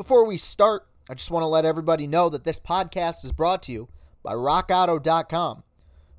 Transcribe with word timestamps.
Before 0.00 0.24
we 0.24 0.38
start, 0.38 0.86
I 1.10 1.14
just 1.14 1.30
want 1.30 1.42
to 1.42 1.46
let 1.48 1.66
everybody 1.66 2.06
know 2.06 2.30
that 2.30 2.44
this 2.44 2.58
podcast 2.58 3.22
is 3.22 3.32
brought 3.32 3.62
to 3.64 3.72
you 3.72 3.90
by 4.22 4.32
RockAuto.com. 4.32 5.62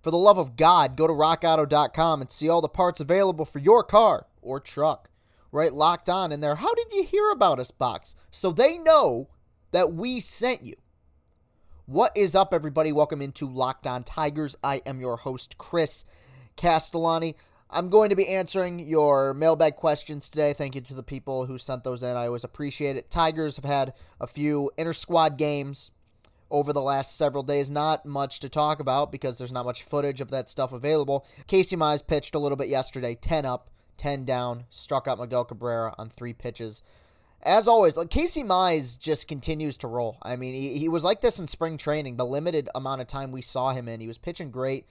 For 0.04 0.12
the 0.12 0.20
love 0.20 0.38
of 0.38 0.56
God, 0.56 0.96
go 0.96 1.08
to 1.08 1.14
RockAuto.com 1.14 2.22
and 2.22 2.32
see 2.32 2.48
all 2.48 2.62
the 2.62 2.70
parts 2.70 3.00
available 3.00 3.44
for 3.44 3.58
your 3.58 3.84
car 3.84 4.28
or 4.40 4.60
truck. 4.60 5.10
Write 5.52 5.74
locked 5.74 6.12
on 6.12 6.32
in 6.32 6.42
their. 6.42 6.58
How 6.58 6.76
did 6.76 6.94
you 6.94 7.06
hear 7.06 7.32
about 7.32 7.60
us 7.60 7.72
box? 7.72 8.14
So 8.30 8.52
they 8.52 8.78
know 8.78 9.30
that 9.72 9.92
we 9.92 10.20
sent 10.20 10.64
you. 10.64 10.76
What 11.88 12.16
is 12.16 12.36
up, 12.36 12.54
everybody? 12.54 12.92
Welcome 12.92 13.20
into 13.24 13.50
Locked 13.50 13.88
On 13.88 14.04
Tigers. 14.04 14.56
I 14.64 14.84
am 14.86 15.02
your 15.02 15.18
host, 15.18 15.58
Chris 15.58 16.06
Castellani. 16.56 17.36
I'm 17.74 17.90
going 17.90 18.10
to 18.10 18.18
be 18.18 18.28
answering 18.28 18.80
your 18.80 19.34
mailbag 19.34 19.78
questions 19.78 20.30
today. 20.30 20.52
Thank 20.52 20.76
you 20.76 20.82
to 20.82 20.94
the 20.94 21.04
people 21.04 21.46
who 21.46 21.58
sent 21.58 21.86
those 21.86 22.04
in. 22.04 22.18
I 22.18 22.26
always 22.26 22.44
appreciate 22.44 22.98
it. 22.98 23.10
Tigers 23.10 23.56
have 23.56 23.64
had 23.64 23.94
a 24.20 24.28
few 24.28 24.72
inter 24.78 24.92
squad 24.92 25.38
games 25.38 25.92
over 26.50 26.74
the 26.74 26.82
last 26.82 27.16
several 27.18 27.44
days. 27.44 27.72
Not 27.72 28.06
much 28.06 28.42
to 28.42 28.50
talk 28.50 28.82
about 28.82 29.10
because 29.10 29.38
there's 29.38 29.54
not 29.54 29.66
much 29.66 29.84
footage 29.84 30.20
of 30.20 30.32
that 30.32 30.50
stuff 30.50 30.74
available. 30.74 31.26
Casey 31.48 31.78
Mize 31.78 32.06
pitched 32.06 32.36
a 32.36 32.40
little 32.40 32.58
bit 32.58 32.68
yesterday, 32.68 33.16
10 33.16 33.46
up, 33.46 33.70
10 33.96 34.26
down, 34.26 34.66
struck 34.70 35.08
out 35.08 35.18
Miguel 35.18 35.46
Cabrera 35.46 35.96
on 35.98 36.10
three 36.10 36.34
pitches. 36.34 36.84
As 37.42 37.70
always, 37.70 37.96
like 37.96 38.10
Casey 38.10 38.44
Mize 38.44 39.00
just 39.00 39.30
continues 39.30 39.78
to 39.78 39.88
roll. 39.88 40.18
I 40.22 40.36
mean, 40.36 40.54
he, 40.54 40.78
he 40.78 40.90
was 40.90 41.06
like 41.06 41.22
this 41.22 41.40
in 41.40 41.48
spring 41.48 41.78
training. 41.78 42.18
The 42.18 42.26
limited 42.26 42.68
amount 42.76 43.00
of 43.00 43.08
time 43.08 43.32
we 43.32 43.42
saw 43.42 43.72
him 43.72 43.88
in, 43.88 44.02
he 44.02 44.08
was 44.08 44.18
pitching 44.18 44.52
great. 44.52 44.86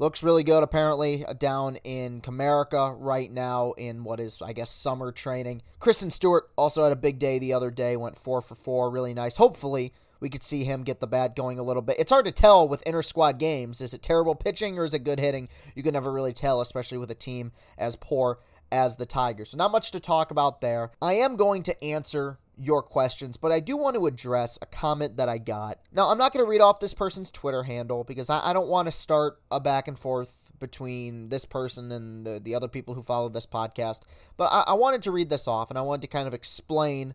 Looks 0.00 0.22
really 0.22 0.44
good, 0.44 0.62
apparently, 0.62 1.26
uh, 1.26 1.32
down 1.32 1.74
in 1.82 2.20
Comerica 2.20 2.94
right 3.00 3.32
now 3.32 3.72
in 3.72 4.04
what 4.04 4.20
is, 4.20 4.40
I 4.40 4.52
guess, 4.52 4.70
summer 4.70 5.10
training. 5.10 5.60
Christin 5.80 6.12
Stewart 6.12 6.48
also 6.54 6.84
had 6.84 6.92
a 6.92 6.96
big 6.96 7.18
day 7.18 7.40
the 7.40 7.52
other 7.52 7.72
day, 7.72 7.96
went 7.96 8.16
four 8.16 8.40
for 8.40 8.54
four, 8.54 8.90
really 8.90 9.12
nice. 9.12 9.38
Hopefully, 9.38 9.92
we 10.20 10.28
could 10.28 10.44
see 10.44 10.62
him 10.62 10.84
get 10.84 11.00
the 11.00 11.08
bat 11.08 11.34
going 11.34 11.58
a 11.58 11.64
little 11.64 11.82
bit. 11.82 11.98
It's 11.98 12.12
hard 12.12 12.26
to 12.26 12.32
tell 12.32 12.68
with 12.68 12.80
inter 12.82 13.02
squad 13.02 13.40
games. 13.40 13.80
Is 13.80 13.92
it 13.92 14.00
terrible 14.00 14.36
pitching 14.36 14.78
or 14.78 14.84
is 14.84 14.94
it 14.94 15.02
good 15.02 15.18
hitting? 15.18 15.48
You 15.74 15.82
can 15.82 15.94
never 15.94 16.12
really 16.12 16.32
tell, 16.32 16.60
especially 16.60 16.98
with 16.98 17.10
a 17.10 17.16
team 17.16 17.50
as 17.76 17.96
poor 17.96 18.38
as 18.70 18.96
the 18.96 19.06
Tigers. 19.06 19.50
So, 19.50 19.56
not 19.56 19.72
much 19.72 19.90
to 19.90 19.98
talk 19.98 20.30
about 20.30 20.60
there. 20.60 20.92
I 21.02 21.14
am 21.14 21.34
going 21.34 21.64
to 21.64 21.84
answer 21.84 22.38
your 22.60 22.82
questions, 22.82 23.36
but 23.36 23.52
I 23.52 23.60
do 23.60 23.76
want 23.76 23.96
to 23.96 24.06
address 24.06 24.58
a 24.60 24.66
comment 24.66 25.16
that 25.16 25.28
I 25.28 25.38
got. 25.38 25.78
Now, 25.92 26.10
I'm 26.10 26.18
not 26.18 26.32
going 26.32 26.44
to 26.44 26.50
read 26.50 26.60
off 26.60 26.80
this 26.80 26.94
person's 26.94 27.30
Twitter 27.30 27.62
handle 27.62 28.04
because 28.04 28.28
I, 28.28 28.50
I 28.50 28.52
don't 28.52 28.68
want 28.68 28.86
to 28.86 28.92
start 28.92 29.40
a 29.50 29.60
back 29.60 29.86
and 29.86 29.98
forth 29.98 30.50
between 30.58 31.28
this 31.28 31.44
person 31.44 31.92
and 31.92 32.26
the, 32.26 32.40
the 32.40 32.54
other 32.54 32.68
people 32.68 32.94
who 32.94 33.02
follow 33.02 33.28
this 33.28 33.46
podcast, 33.46 34.00
but 34.36 34.48
I, 34.52 34.64
I 34.68 34.72
wanted 34.74 35.02
to 35.04 35.12
read 35.12 35.30
this 35.30 35.46
off 35.46 35.70
and 35.70 35.78
I 35.78 35.82
wanted 35.82 36.02
to 36.02 36.08
kind 36.08 36.26
of 36.26 36.34
explain 36.34 37.14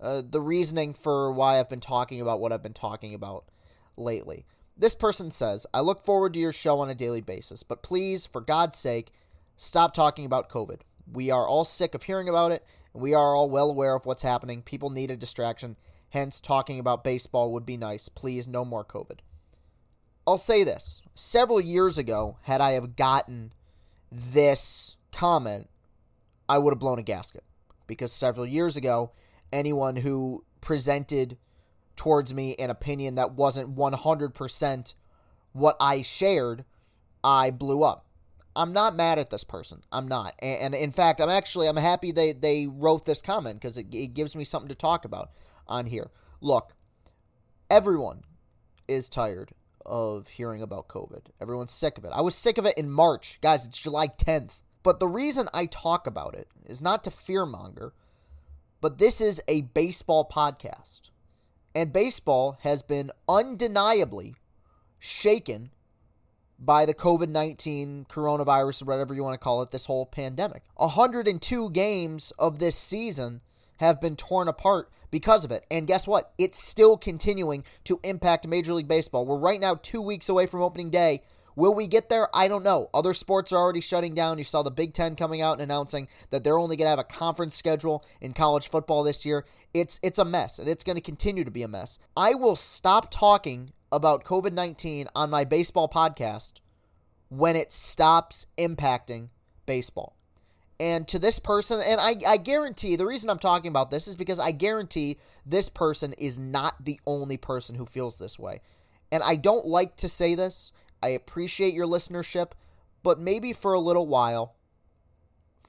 uh, 0.00 0.22
the 0.28 0.40
reasoning 0.40 0.94
for 0.94 1.32
why 1.32 1.58
I've 1.58 1.68
been 1.68 1.80
talking 1.80 2.20
about 2.20 2.40
what 2.40 2.52
I've 2.52 2.62
been 2.62 2.72
talking 2.72 3.14
about 3.14 3.44
lately. 3.96 4.46
This 4.76 4.94
person 4.94 5.30
says, 5.30 5.66
I 5.72 5.80
look 5.80 6.04
forward 6.04 6.34
to 6.34 6.40
your 6.40 6.52
show 6.52 6.80
on 6.80 6.90
a 6.90 6.94
daily 6.94 7.20
basis, 7.20 7.62
but 7.62 7.82
please, 7.82 8.26
for 8.26 8.40
God's 8.40 8.78
sake, 8.78 9.12
stop 9.56 9.94
talking 9.94 10.24
about 10.24 10.48
COVID. 10.48 10.80
We 11.12 11.30
are 11.30 11.46
all 11.46 11.64
sick 11.64 11.94
of 11.94 12.04
hearing 12.04 12.28
about 12.28 12.52
it, 12.52 12.64
and 12.94 13.02
we 13.02 13.12
are 13.12 13.34
all 13.34 13.50
well 13.50 13.68
aware 13.68 13.94
of 13.94 14.06
what's 14.06 14.22
happening. 14.22 14.62
People 14.62 14.88
need 14.88 15.10
a 15.10 15.16
distraction. 15.16 15.76
Hence, 16.10 16.40
talking 16.40 16.78
about 16.78 17.04
baseball 17.04 17.52
would 17.52 17.66
be 17.66 17.76
nice. 17.76 18.08
Please, 18.08 18.46
no 18.46 18.64
more 18.64 18.84
COVID. 18.84 19.18
I'll 20.26 20.38
say 20.38 20.64
this. 20.64 21.02
Several 21.14 21.60
years 21.60 21.98
ago, 21.98 22.38
had 22.42 22.60
I 22.60 22.70
have 22.72 22.96
gotten 22.96 23.52
this 24.10 24.96
comment, 25.12 25.68
I 26.48 26.58
would 26.58 26.72
have 26.72 26.78
blown 26.78 26.98
a 26.98 27.02
gasket. 27.02 27.44
Because 27.86 28.12
several 28.12 28.46
years 28.46 28.76
ago, 28.76 29.10
anyone 29.52 29.96
who 29.96 30.44
presented 30.60 31.36
towards 31.96 32.32
me 32.32 32.54
an 32.58 32.70
opinion 32.70 33.16
that 33.16 33.32
wasn't 33.32 33.76
100% 33.76 34.94
what 35.52 35.76
I 35.78 36.02
shared, 36.02 36.64
I 37.22 37.50
blew 37.50 37.82
up. 37.82 38.03
I'm 38.56 38.72
not 38.72 38.94
mad 38.94 39.18
at 39.18 39.30
this 39.30 39.44
person. 39.44 39.82
I'm 39.90 40.06
not. 40.06 40.34
And, 40.40 40.74
and 40.74 40.74
in 40.74 40.92
fact, 40.92 41.20
I'm 41.20 41.30
actually 41.30 41.66
I'm 41.66 41.76
happy 41.76 42.12
they 42.12 42.32
they 42.32 42.66
wrote 42.66 43.04
this 43.04 43.20
comment 43.20 43.60
because 43.60 43.76
it, 43.76 43.92
it 43.92 44.14
gives 44.14 44.36
me 44.36 44.44
something 44.44 44.68
to 44.68 44.74
talk 44.74 45.04
about 45.04 45.30
on 45.66 45.86
here. 45.86 46.10
Look, 46.40 46.74
everyone 47.70 48.22
is 48.86 49.08
tired 49.08 49.52
of 49.84 50.28
hearing 50.28 50.62
about 50.62 50.88
COVID. 50.88 51.26
Everyone's 51.40 51.72
sick 51.72 51.98
of 51.98 52.04
it. 52.04 52.12
I 52.14 52.20
was 52.20 52.34
sick 52.34 52.58
of 52.58 52.66
it 52.66 52.78
in 52.78 52.90
March. 52.90 53.38
Guys, 53.42 53.66
it's 53.66 53.78
July 53.78 54.08
10th. 54.08 54.62
But 54.82 55.00
the 55.00 55.08
reason 55.08 55.48
I 55.54 55.66
talk 55.66 56.06
about 56.06 56.34
it 56.34 56.48
is 56.66 56.82
not 56.82 57.02
to 57.04 57.10
fearmonger, 57.10 57.92
but 58.80 58.98
this 58.98 59.20
is 59.20 59.42
a 59.48 59.62
baseball 59.62 60.28
podcast. 60.30 61.10
And 61.74 61.92
baseball 61.92 62.58
has 62.60 62.82
been 62.82 63.10
undeniably 63.28 64.36
shaken 64.98 65.70
by 66.64 66.86
the 66.86 66.94
COVID 66.94 67.28
19 67.28 68.06
coronavirus, 68.08 68.82
or 68.82 68.86
whatever 68.86 69.14
you 69.14 69.22
want 69.22 69.34
to 69.34 69.44
call 69.44 69.62
it, 69.62 69.70
this 69.70 69.86
whole 69.86 70.06
pandemic. 70.06 70.62
102 70.76 71.70
games 71.70 72.32
of 72.38 72.58
this 72.58 72.76
season 72.76 73.40
have 73.78 74.00
been 74.00 74.16
torn 74.16 74.48
apart 74.48 74.90
because 75.10 75.44
of 75.44 75.52
it. 75.52 75.64
And 75.70 75.86
guess 75.86 76.06
what? 76.06 76.32
It's 76.38 76.62
still 76.62 76.96
continuing 76.96 77.64
to 77.84 78.00
impact 78.02 78.46
Major 78.46 78.74
League 78.74 78.88
Baseball. 78.88 79.26
We're 79.26 79.36
right 79.36 79.60
now 79.60 79.76
two 79.76 80.00
weeks 80.00 80.28
away 80.28 80.46
from 80.46 80.62
opening 80.62 80.90
day. 80.90 81.22
Will 81.56 81.72
we 81.72 81.86
get 81.86 82.08
there? 82.08 82.28
I 82.34 82.48
don't 82.48 82.64
know. 82.64 82.90
Other 82.92 83.14
sports 83.14 83.52
are 83.52 83.58
already 83.58 83.80
shutting 83.80 84.14
down. 84.14 84.38
You 84.38 84.44
saw 84.44 84.62
the 84.62 84.72
Big 84.72 84.92
Ten 84.92 85.14
coming 85.14 85.40
out 85.40 85.52
and 85.52 85.62
announcing 85.62 86.08
that 86.30 86.42
they're 86.42 86.58
only 86.58 86.76
going 86.76 86.86
to 86.86 86.90
have 86.90 86.98
a 86.98 87.04
conference 87.04 87.54
schedule 87.54 88.04
in 88.20 88.32
college 88.32 88.68
football 88.68 89.04
this 89.04 89.24
year. 89.24 89.44
It's 89.72 90.00
it's 90.02 90.18
a 90.18 90.24
mess, 90.24 90.58
and 90.58 90.68
it's 90.68 90.82
going 90.82 90.96
to 90.96 91.02
continue 91.02 91.44
to 91.44 91.50
be 91.50 91.62
a 91.62 91.68
mess. 91.68 91.98
I 92.16 92.34
will 92.34 92.56
stop 92.56 93.10
talking 93.10 93.70
about 93.92 94.24
COVID 94.24 94.52
19 94.52 95.08
on 95.14 95.30
my 95.30 95.44
baseball 95.44 95.88
podcast 95.88 96.54
when 97.28 97.56
it 97.56 97.72
stops 97.72 98.46
impacting 98.58 99.28
baseball. 99.66 100.16
And 100.80 101.06
to 101.08 101.18
this 101.18 101.38
person, 101.38 101.80
and 101.80 102.00
I, 102.00 102.16
I 102.26 102.36
guarantee 102.36 102.96
the 102.96 103.06
reason 103.06 103.30
I'm 103.30 103.38
talking 103.38 103.68
about 103.68 103.90
this 103.90 104.08
is 104.08 104.16
because 104.16 104.40
I 104.40 104.50
guarantee 104.50 105.18
this 105.46 105.68
person 105.68 106.12
is 106.14 106.38
not 106.38 106.84
the 106.84 107.00
only 107.06 107.36
person 107.36 107.76
who 107.76 107.86
feels 107.86 108.16
this 108.16 108.38
way. 108.38 108.60
And 109.12 109.22
I 109.22 109.36
don't 109.36 109.66
like 109.66 109.96
to 109.96 110.08
say 110.08 110.34
this. 110.34 110.72
I 111.02 111.08
appreciate 111.08 111.74
your 111.74 111.86
listenership, 111.86 112.52
but 113.02 113.20
maybe 113.20 113.52
for 113.52 113.72
a 113.72 113.78
little 113.78 114.06
while, 114.08 114.56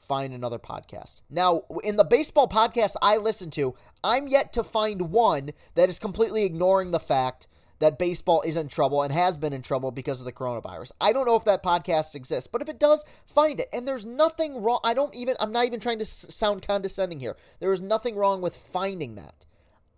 find 0.06 0.34
another 0.34 0.60
podcast. 0.60 1.22
Now, 1.30 1.64
in 1.84 1.98
the 1.98 2.04
baseball 2.04 2.48
podcast 2.48 2.96
I 3.02 3.18
listen 3.18 3.52
to, 3.52 3.76
I'm 4.04 4.28
yet 4.28 4.54
to 4.54 4.64
find 4.64 5.12
one 5.12 5.52
that 5.76 5.90
is 5.90 6.00
completely 6.00 6.46
ignoring 6.46 6.92
the 6.92 7.00
fact 7.00 7.48
that 7.86 8.00
baseball 8.00 8.42
is 8.42 8.58
in 8.58 8.68
trouble 8.68 9.04
and 9.04 9.14
has 9.14 9.38
been 9.38 9.54
in 9.54 9.62
trouble 9.62 9.92
because 9.92 10.20
of 10.20 10.26
the 10.26 10.32
coronavirus. 10.32 10.92
I 11.00 11.14
don't 11.14 11.28
know 11.28 11.36
if 11.36 11.46
that 11.46 11.62
podcast 11.62 12.16
exists, 12.16 12.50
but 12.52 12.64
if 12.64 12.68
it 12.68 12.80
does, 12.80 13.06
find 13.28 13.60
it. 13.60 13.70
And 13.72 13.88
there's 13.88 14.08
nothing 14.08 14.64
wrong. 14.64 14.80
I 14.84 14.96
don't 14.96 15.14
even, 15.14 15.36
I'm 15.40 15.52
not 15.52 15.68
even 15.68 15.80
trying 15.80 16.00
to 16.00 16.06
sound 16.06 16.66
condescending 16.66 17.20
here. 17.20 17.38
There 17.60 17.72
is 17.72 17.84
nothing 17.84 18.16
wrong 18.16 18.42
with 18.42 18.56
finding 18.56 19.14
that. 19.16 19.46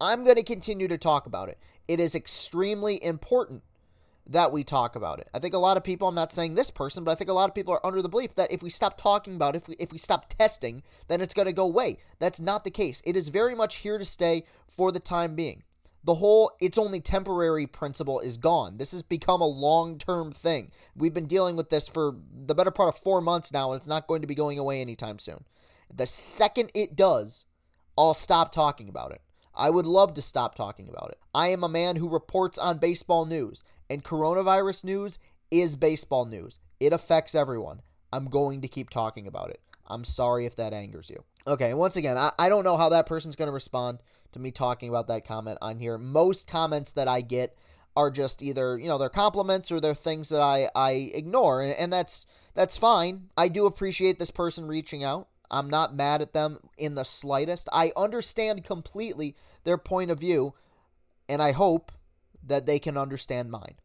I'm 0.02 0.26
going 0.26 0.36
to 0.36 0.44
continue 0.44 0.90
to 0.90 0.98
talk 0.98 1.28
about 1.28 1.48
it. 1.48 1.60
It 1.88 2.02
is 2.02 2.14
extremely 2.14 3.02
important 3.02 3.64
that 4.30 4.52
we 4.52 4.66
talk 4.66 4.98
about 4.98 5.20
it. 5.20 5.30
I 5.34 5.40
think 5.40 5.54
a 5.54 5.58
lot 5.58 5.78
of 5.78 5.86
people, 5.86 6.10
I'm 6.10 6.16
not 6.16 6.34
saying 6.34 6.56
this 6.56 6.70
person, 6.70 7.06
but 7.06 7.12
I 7.12 7.16
think 7.16 7.30
a 7.30 7.34
lot 7.34 7.50
of 7.50 7.56
people 7.56 7.74
are 7.74 7.86
under 7.86 8.02
the 8.02 8.10
belief 8.10 8.36
that 8.36 8.52
if 8.52 8.62
we 8.62 8.70
stop 8.70 9.02
talking 9.02 9.36
about 9.36 9.56
it, 9.56 9.60
if 9.60 9.68
we, 9.70 9.76
if 9.80 9.94
we 9.94 9.98
stop 9.98 10.28
testing, 10.28 10.84
then 11.08 11.22
it's 11.22 11.34
going 11.34 11.46
to 11.46 11.54
go 11.54 11.64
away. 11.64 12.00
That's 12.20 12.42
not 12.42 12.66
the 12.66 12.70
case. 12.70 13.02
It 13.06 13.16
is 13.16 13.30
very 13.30 13.56
much 13.56 13.78
here 13.78 13.98
to 13.98 14.04
stay 14.04 14.44
for 14.68 14.92
the 14.92 15.00
time 15.00 15.36
being 15.36 15.64
the 16.04 16.16
whole 16.16 16.52
it's 16.62 16.78
only 16.78 17.02
temporary 17.02 17.68
principle 17.68 18.20
is 18.20 18.38
gone. 18.38 18.78
This 18.78 18.92
has 18.92 19.04
become 19.04 19.42
a 19.42 19.48
long 19.48 19.98
term 19.98 20.32
thing. 20.32 20.72
We've 20.96 21.14
been 21.14 21.28
dealing 21.28 21.56
with 21.56 21.70
this 21.70 21.88
for 21.88 22.16
the 22.32 22.56
better 22.56 22.72
part 22.72 22.90
of 22.90 23.02
four 23.02 23.22
months 23.22 23.52
now, 23.52 23.72
and 23.72 23.80
it's 23.80 23.88
not 23.88 24.08
going 24.08 24.22
to 24.22 24.28
be 24.28 24.36
going 24.36 24.58
away 24.58 24.82
anytime 24.82 25.20
soon. 25.20 25.46
The 25.94 26.08
second 26.08 26.72
it 26.74 26.96
does, 26.96 27.46
I'll 27.98 28.14
stop 28.14 28.52
talking 28.52 28.90
about 28.90 29.12
it. 29.12 29.22
I 29.56 29.70
would 29.70 29.88
love 29.88 30.14
to 30.14 30.22
stop 30.22 30.54
talking 30.54 30.88
about 30.88 31.10
it. 31.10 31.20
I 31.34 31.48
am 31.48 31.64
a 31.64 31.70
man 31.70 31.96
who 31.96 32.08
reports 32.08 32.58
on 32.58 32.78
baseball 32.78 33.26
news, 33.26 33.64
and 33.90 34.04
coronavirus 34.04 34.84
news 34.84 35.18
is 35.50 35.76
baseball 35.76 36.26
news. 36.26 36.60
It 36.80 36.94
affects 36.94 37.34
everyone. 37.34 37.82
I'm 38.14 38.26
going 38.26 38.62
to 38.62 38.68
keep 38.68 38.90
talking 38.90 39.26
about 39.26 39.50
it. 39.50 39.62
I'm 39.88 40.04
sorry 40.04 40.46
if 40.46 40.56
that 40.58 40.74
angers 40.74 41.10
you. 41.10 41.24
Okay, 41.48 41.74
once 41.74 41.96
again, 41.96 42.18
I, 42.18 42.32
I 42.38 42.50
don't 42.50 42.66
know 42.66 42.76
how 42.76 42.90
that 42.90 43.06
person's 43.06 43.38
going 43.38 43.48
to 43.48 43.54
respond 43.54 44.00
to 44.34 44.40
me 44.40 44.52
talking 44.52 44.90
about 44.90 45.08
that 45.08 45.26
comment 45.26 45.58
on 45.62 45.80
here. 45.80 45.98
Most 45.98 46.46
comments 46.46 46.92
that 46.92 47.08
I 47.08 47.22
get 47.22 47.58
are 47.96 48.12
just 48.12 48.44
either, 48.44 48.78
you 48.78 48.88
know, 48.88 48.98
they're 48.98 49.10
compliments 49.10 49.72
or 49.72 49.80
they're 49.80 49.96
things 49.96 50.30
that 50.30 50.42
I, 50.42 50.70
I 50.76 51.12
ignore. 51.14 51.64
And, 51.64 51.74
and 51.74 51.92
that's 51.92 52.26
that's 52.54 52.76
fine. 52.76 53.30
I 53.38 53.48
do 53.48 53.66
appreciate 53.66 54.20
this 54.20 54.32
person 54.32 54.66
reaching 54.66 55.04
out. 55.04 55.30
I'm 55.50 55.70
not 55.70 55.96
mad 55.96 56.22
at 56.22 56.34
them 56.34 56.60
in 56.78 56.96
the 56.96 57.06
slightest. 57.06 57.70
I 57.72 57.94
understand 57.96 58.66
completely 58.66 59.36
their 59.64 59.78
point 59.78 60.12
of 60.12 60.20
view, 60.20 60.54
and 61.30 61.42
I 61.42 61.54
hope 61.54 61.92
that 62.46 62.66
they 62.66 62.80
can 62.80 62.98
understand 62.98 63.50
mine. 63.50 63.76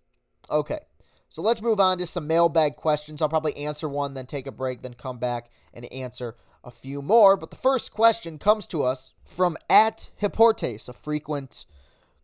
Okay. 0.50 0.80
So 1.28 1.40
let's 1.40 1.62
move 1.62 1.80
on 1.80 1.96
to 1.98 2.06
some 2.06 2.26
mailbag 2.26 2.76
questions. 2.76 3.22
I'll 3.22 3.28
probably 3.28 3.56
answer 3.56 3.88
one, 3.88 4.12
then 4.12 4.26
take 4.26 4.46
a 4.46 4.52
break, 4.52 4.82
then 4.82 4.92
come 4.92 5.18
back 5.18 5.48
and 5.72 5.90
answer 5.90 6.34
a 6.64 6.70
few 6.70 7.02
more. 7.02 7.36
But 7.36 7.50
the 7.50 7.56
first 7.56 7.92
question 7.92 8.38
comes 8.38 8.66
to 8.68 8.82
us 8.82 9.12
from 9.24 9.56
at 9.68 10.10
Hipportes, 10.20 10.88
a 10.88 10.92
frequent 10.92 11.64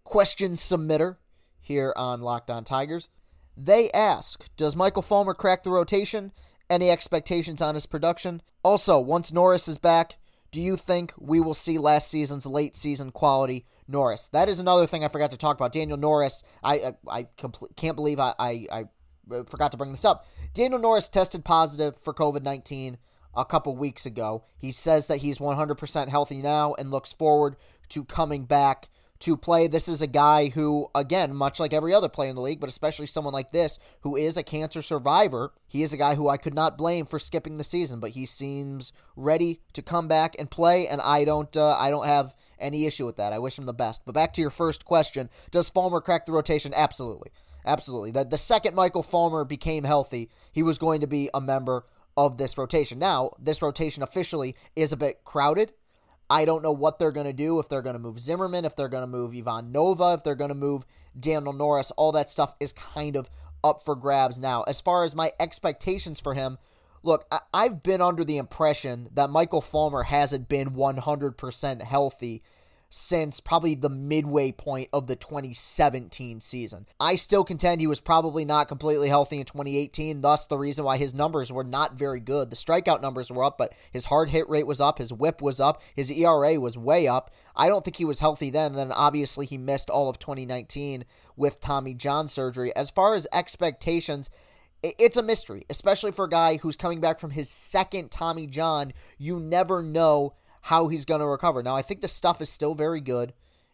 question 0.05 0.53
submitter 0.53 1.17
here 1.61 1.93
on 1.97 2.23
Locked 2.23 2.51
On 2.51 2.65
Tigers. 2.65 3.09
They 3.57 3.91
ask 3.91 4.45
Does 4.57 4.77
Michael 4.77 5.03
Fulmer 5.03 5.35
crack 5.35 5.63
the 5.63 5.71
rotation? 5.71 6.33
Any 6.71 6.91
expectations 6.91 7.63
on 7.63 7.75
his 7.75 7.87
production? 7.87 8.43
Also, 8.63 8.99
once 8.99 9.33
Norris 9.33 9.69
is 9.69 9.79
back, 9.79 10.17
do 10.51 10.61
you 10.61 10.77
think 10.77 11.13
we 11.19 11.41
will 11.41 11.55
see 11.55 11.79
last 11.79 12.11
season's 12.11 12.47
late 12.47 12.77
season 12.77 13.11
quality 13.11 13.67
Norris? 13.87 14.29
That 14.29 14.49
is 14.49 14.59
another 14.59 14.87
thing 14.87 15.05
I 15.05 15.09
forgot 15.09 15.31
to 15.33 15.37
talk 15.37 15.57
about. 15.57 15.73
Daniel 15.73 15.99
Norris, 15.99 16.43
I 16.63 16.75
I, 16.75 16.93
I 17.09 17.23
compl- 17.39 17.75
can't 17.77 17.97
believe 17.97 18.21
I, 18.21 18.35
I, 18.39 18.67
I 18.71 18.85
forgot 19.47 19.73
to 19.73 19.79
bring 19.79 19.93
this 19.93 20.05
up. 20.05 20.27
Daniel 20.55 20.81
Norris 20.81 21.09
tested 21.09 21.45
positive 21.45 21.97
for 21.97 22.15
COVID 22.15 22.43
19 22.43 22.99
a 23.39 23.45
couple 23.45 23.75
weeks 23.77 24.05
ago. 24.05 24.45
He 24.59 24.71
says 24.73 25.07
that 25.07 25.19
he's 25.19 25.39
100% 25.39 26.09
healthy 26.09 26.43
now 26.43 26.75
and 26.75 26.91
looks 26.91 27.13
forward 27.13 27.57
to 27.91 28.05
coming 28.05 28.45
back 28.45 28.89
to 29.21 29.37
play. 29.37 29.67
This 29.67 29.89
is 29.89 30.03
a 30.03 30.07
guy 30.07 30.49
who, 30.49 30.89
again, 30.95 31.35
much 31.35 31.59
like 31.59 31.73
every 31.73 31.95
other 31.95 32.09
player 32.09 32.31
in 32.31 32.37
the 32.37 32.43
league, 32.43 32.61
but 32.61 32.69
especially 32.69 33.07
someone 33.07 33.33
like 33.33 33.51
this 33.51 33.79
who 34.03 34.17
is 34.17 34.37
a 34.37 34.43
cancer 34.43 34.83
survivor, 34.83 35.53
he 35.67 35.83
is 35.83 35.93
a 35.93 35.97
guy 35.97 36.15
who 36.15 36.29
I 36.29 36.37
could 36.37 36.55
not 36.55 36.79
blame 36.79 37.07
for 37.07 37.19
skipping 37.19 37.57
the 37.57 37.65
season, 37.65 38.01
but 38.01 38.11
he 38.11 38.27
seems 38.27 38.93
ready 39.17 39.61
to 39.73 39.83
come 39.83 40.09
back 40.09 40.37
and 40.39 40.51
play, 40.51 40.87
and 40.87 41.01
I 41.01 41.25
don't, 41.25 41.57
uh, 41.57 41.77
I 41.79 41.91
don't 41.91 42.07
have 42.07 42.37
any 42.59 42.87
issue 42.87 43.07
with 43.07 43.17
that. 43.17 43.33
I 43.33 43.39
wish 43.39 43.59
him 43.59 43.67
the 43.67 43.73
best. 43.73 44.03
But 44.05 44.15
back 44.15 44.33
to 44.35 44.41
your 44.41 44.51
first 44.51 44.85
question: 44.85 45.31
Does 45.51 45.71
Fulmer 45.71 46.01
crack 46.01 46.27
the 46.27 46.33
rotation? 46.33 46.73
Absolutely, 46.75 47.31
absolutely. 47.65 48.11
The, 48.11 48.25
the 48.25 48.39
second 48.39 48.75
Michael 48.75 49.03
Fulmer 49.03 49.45
became 49.45 49.85
healthy, 49.85 50.31
he 50.53 50.63
was 50.63 50.79
going 50.79 51.01
to 51.01 51.07
be 51.07 51.31
a 51.35 51.41
member 51.41 51.85
of 52.19 52.37
this 52.37 52.59
rotation. 52.59 52.99
Now, 52.99 53.31
this 53.39 53.63
rotation 53.63 54.03
officially 54.03 54.55
is 54.77 54.93
a 54.93 54.97
bit 54.99 55.25
crowded 55.25 55.73
I 56.31 56.45
don't 56.45 56.63
know 56.63 56.73
what 56.73 56.99
they're 56.99 57.13
going 57.13 57.27
to 57.27 57.33
do, 57.33 57.59
if 57.59 57.69
they're 57.69 57.83
going 57.83 57.95
to 57.95 57.99
move 57.99 58.21
Zimmermann, 58.21 58.65
if 58.67 58.77
they're 58.77 58.89
going 58.89 59.03
to 59.03 59.07
move 59.07 59.35
Ivan 59.35 59.73
Nova, 59.73 60.13
if 60.13 60.25
they're 60.25 60.35
going 60.35 60.51
to 60.51 60.55
move 60.55 60.85
Daniel 61.19 61.53
Norris. 61.53 61.91
All 61.93 62.13
that 62.13 62.29
stuff 62.29 62.55
is 62.61 62.73
kind 62.75 63.17
of 63.17 63.31
up 63.65 63.81
for 63.83 63.97
grabs 63.97 64.39
now. 64.39 64.63
As 64.65 64.81
far 64.81 65.05
as 65.05 65.15
my 65.15 65.33
expectations 65.41 66.21
for 66.21 66.35
him, 66.35 66.59
look, 67.03 67.27
I- 67.33 67.65
have 67.65 67.83
been 67.83 68.03
under 68.03 68.25
the 68.25 68.37
impression 68.37 69.09
that 69.15 69.31
Michael 69.31 69.63
Fulmer 69.63 70.05
hasn't 70.05 70.49
been 70.49 70.75
100% 70.75 71.83
healthy 71.83 72.43
since 72.91 73.41
probably 73.41 73.75
the 73.75 73.91
midway 73.91 74.51
point 74.51 74.89
of 74.93 75.07
the 75.07 75.17
2017 75.17 76.41
season. 76.41 76.87
I 76.99 77.17
still 77.17 77.45
contend 77.45 77.81
he 77.81 77.87
was 77.87 78.01
probably 78.01 78.45
not 78.45 78.69
completely 78.69 79.09
healthy 79.09 79.41
in 79.41 79.45
2018, 79.45 80.23
thus 80.23 80.47
the 80.47 80.59
reason 80.59 80.85
why 80.85 80.97
his 80.97 81.15
numbers 81.15 81.53
were 81.53 81.65
not 81.65 81.99
very 81.99 82.21
good. 82.21 82.51
The 82.51 82.57
strikeout 82.57 83.03
numbers 83.03 83.31
were 83.31 83.45
up, 83.45 83.59
but 83.59 83.75
his 83.93 84.07
hard 84.07 84.31
hit 84.31 84.49
rate 84.49 84.67
was 84.67 84.81
up, 84.81 84.99
his 84.99 85.13
whip 85.13 85.43
was 85.43 85.61
up, 85.61 85.83
his 85.95 86.11
ERA 86.11 86.59
was 86.59 86.79
way 86.79 87.07
up. 87.07 87.31
I 87.55 87.69
don't 87.69 87.85
think 87.85 87.97
he 87.97 88.05
was 88.05 88.21
healthy 88.21 88.51
then, 88.51 88.73
and 88.73 88.79
then 88.79 88.93
obviously 88.93 89.45
he 89.45 89.59
missed 89.59 89.91
all 89.91 90.09
of 90.09 90.19
2019 90.19 91.05
with 91.37 91.61
Tommy 91.61 91.93
John 91.95 92.27
surgery. 92.27 92.75
As 92.75 92.91
far 92.91 93.15
as 93.15 93.27
expectations, 93.33 94.31
it's 94.83 95.17
a 95.17 95.23
mystery, 95.23 95.65
especially 95.69 96.13
for 96.13 96.25
a 96.25 96.31
guy 96.31 96.57
who's 96.57 96.77
coming 96.77 97.01
back 97.01 97.19
from 97.19 97.31
his 97.31 97.51
second 97.51 98.11
Tommy 98.11 98.47
John. 98.47 98.93
You 99.19 99.41
never 99.41 99.83
know 99.83 100.35
how 100.63 100.89
he's 100.89 101.05
going 101.05 101.21
to 101.21 101.27
recover. 101.27 101.63
Now, 101.63 101.77
I 101.77 101.83
think 101.83 102.01
the 102.01 102.09
stuff 102.09 102.41
is 102.41 102.51
still 102.51 102.75
very 102.75 103.01
good. 103.01 103.33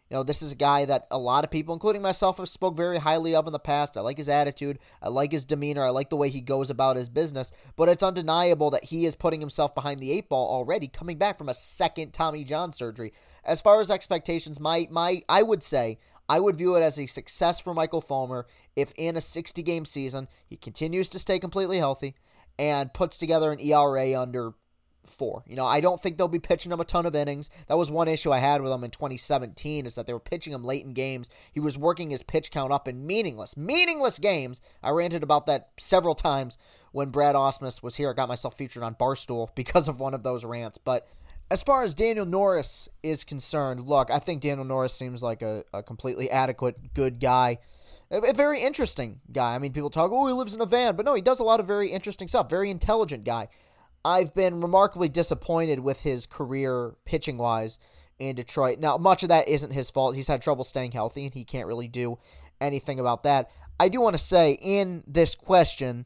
You 0.09 0.17
know, 0.17 0.23
this 0.23 0.43
is 0.43 0.51
a 0.51 0.55
guy 0.55 0.85
that 0.85 1.07
a 1.09 1.17
lot 1.17 1.43
of 1.43 1.49
people, 1.49 1.73
including 1.73 2.03
myself, 2.03 2.37
have 2.37 2.47
spoke 2.47 2.77
very 2.77 2.99
highly 2.99 3.33
of 3.33 3.47
in 3.47 3.53
the 3.53 3.59
past. 3.59 3.97
I 3.97 4.01
like 4.01 4.19
his 4.19 4.29
attitude. 4.29 4.77
I 5.01 5.09
like 5.09 5.31
his 5.31 5.45
demeanor. 5.45 5.83
I 5.83 5.89
like 5.89 6.11
the 6.11 6.15
way 6.15 6.29
he 6.29 6.41
goes 6.41 6.69
about 6.69 6.95
his 6.95 7.09
business. 7.09 7.51
But 7.75 7.89
it's 7.89 8.03
undeniable 8.03 8.69
that 8.69 8.85
he 8.85 9.07
is 9.07 9.15
putting 9.15 9.39
himself 9.39 9.73
behind 9.73 9.99
the 9.99 10.11
eight 10.11 10.29
ball 10.29 10.47
already, 10.47 10.87
coming 10.87 11.17
back 11.17 11.39
from 11.39 11.49
a 11.49 11.55
second 11.55 12.13
Tommy 12.13 12.43
John 12.43 12.71
surgery. 12.71 13.13
As 13.43 13.61
far 13.61 13.81
as 13.81 13.89
expectations, 13.89 14.59
my 14.59 14.87
my 14.91 15.23
I 15.27 15.41
would 15.41 15.63
say 15.63 15.97
I 16.29 16.39
would 16.39 16.55
view 16.55 16.75
it 16.75 16.81
as 16.81 16.99
a 16.99 17.07
success 17.07 17.59
for 17.59 17.73
Michael 17.73 18.01
Fulmer 18.01 18.45
if 18.75 18.93
in 18.97 19.15
a 19.15 19.21
60 19.21 19.61
game 19.63 19.85
season 19.85 20.27
he 20.45 20.57
continues 20.57 21.09
to 21.09 21.19
stay 21.19 21.39
completely 21.39 21.77
healthy 21.77 22.15
and 22.57 22.93
puts 22.93 23.17
together 23.17 23.51
an 23.51 23.59
ERA 23.59 24.19
under 24.19 24.53
four. 25.09 25.43
You 25.47 25.55
know, 25.55 25.65
I 25.65 25.81
don't 25.81 25.99
think 25.99 26.17
they'll 26.17 26.27
be 26.27 26.39
pitching 26.39 26.71
him 26.71 26.79
a 26.79 26.85
ton 26.85 27.05
of 27.05 27.15
innings. 27.15 27.49
That 27.67 27.77
was 27.77 27.91
one 27.91 28.07
issue 28.07 28.31
I 28.31 28.39
had 28.39 28.61
with 28.61 28.71
him 28.71 28.83
in 28.83 28.91
2017 28.91 29.85
is 29.85 29.95
that 29.95 30.07
they 30.07 30.13
were 30.13 30.19
pitching 30.19 30.53
him 30.53 30.63
late 30.63 30.85
in 30.85 30.93
games. 30.93 31.29
He 31.51 31.59
was 31.59 31.77
working 31.77 32.09
his 32.09 32.23
pitch 32.23 32.51
count 32.51 32.71
up 32.71 32.87
in 32.87 33.05
meaningless, 33.05 33.57
meaningless 33.57 34.19
games. 34.19 34.61
I 34.83 34.91
ranted 34.91 35.23
about 35.23 35.45
that 35.47 35.69
several 35.77 36.15
times 36.15 36.57
when 36.91 37.09
Brad 37.09 37.35
Ausmus 37.35 37.83
was 37.83 37.95
here. 37.95 38.09
I 38.09 38.13
got 38.13 38.29
myself 38.29 38.57
featured 38.57 38.83
on 38.83 38.95
Barstool 38.95 39.49
because 39.55 39.87
of 39.87 39.99
one 39.99 40.13
of 40.13 40.23
those 40.23 40.45
rants. 40.45 40.77
But 40.77 41.07
as 41.51 41.61
far 41.61 41.83
as 41.83 41.93
Daniel 41.93 42.25
Norris 42.25 42.89
is 43.03 43.23
concerned, 43.23 43.81
look, 43.81 44.09
I 44.09 44.19
think 44.19 44.41
Daniel 44.41 44.65
Norris 44.65 44.93
seems 44.93 45.21
like 45.21 45.41
a, 45.41 45.63
a 45.73 45.83
completely 45.83 46.29
adequate, 46.29 46.93
good 46.93 47.19
guy. 47.19 47.59
A 48.11 48.33
very 48.33 48.61
interesting 48.61 49.19
guy. 49.31 49.55
I 49.55 49.59
mean, 49.59 49.73
people 49.73 49.89
talk, 49.89 50.11
oh, 50.13 50.27
he 50.27 50.33
lives 50.33 50.53
in 50.53 50.61
a 50.61 50.65
van, 50.65 50.95
but 50.95 51.05
no, 51.05 51.15
he 51.15 51.21
does 51.21 51.39
a 51.39 51.43
lot 51.43 51.59
of 51.59 51.65
very 51.65 51.89
interesting 51.89 52.27
stuff. 52.27 52.49
Very 52.49 52.69
intelligent 52.69 53.23
guy. 53.23 53.49
I've 54.05 54.35
been 54.35 54.61
remarkably 54.61 55.09
disappointed 55.09 55.79
with 55.79 56.01
his 56.01 56.27
career 56.27 56.93
pitching 57.05 57.39
wise 57.39 57.79
in 58.19 58.35
Detroit. 58.35 58.77
Now, 58.77 58.97
much 58.97 59.23
of 59.23 59.29
that 59.29 59.47
isn't 59.47 59.73
his 59.73 59.89
fault. 59.89 60.15
He's 60.15 60.27
had 60.27 60.43
trouble 60.43 60.63
staying 60.63 60.91
healthy, 60.91 61.25
and 61.25 61.33
he 61.33 61.43
can't 61.43 61.65
really 61.65 61.87
do 61.87 62.19
anything 62.61 62.99
about 62.99 63.23
that. 63.23 63.49
I 63.79 63.89
do 63.89 63.99
want 63.99 64.13
to 64.15 64.21
say 64.21 64.59
in 64.61 65.03
this 65.07 65.33
question, 65.33 66.05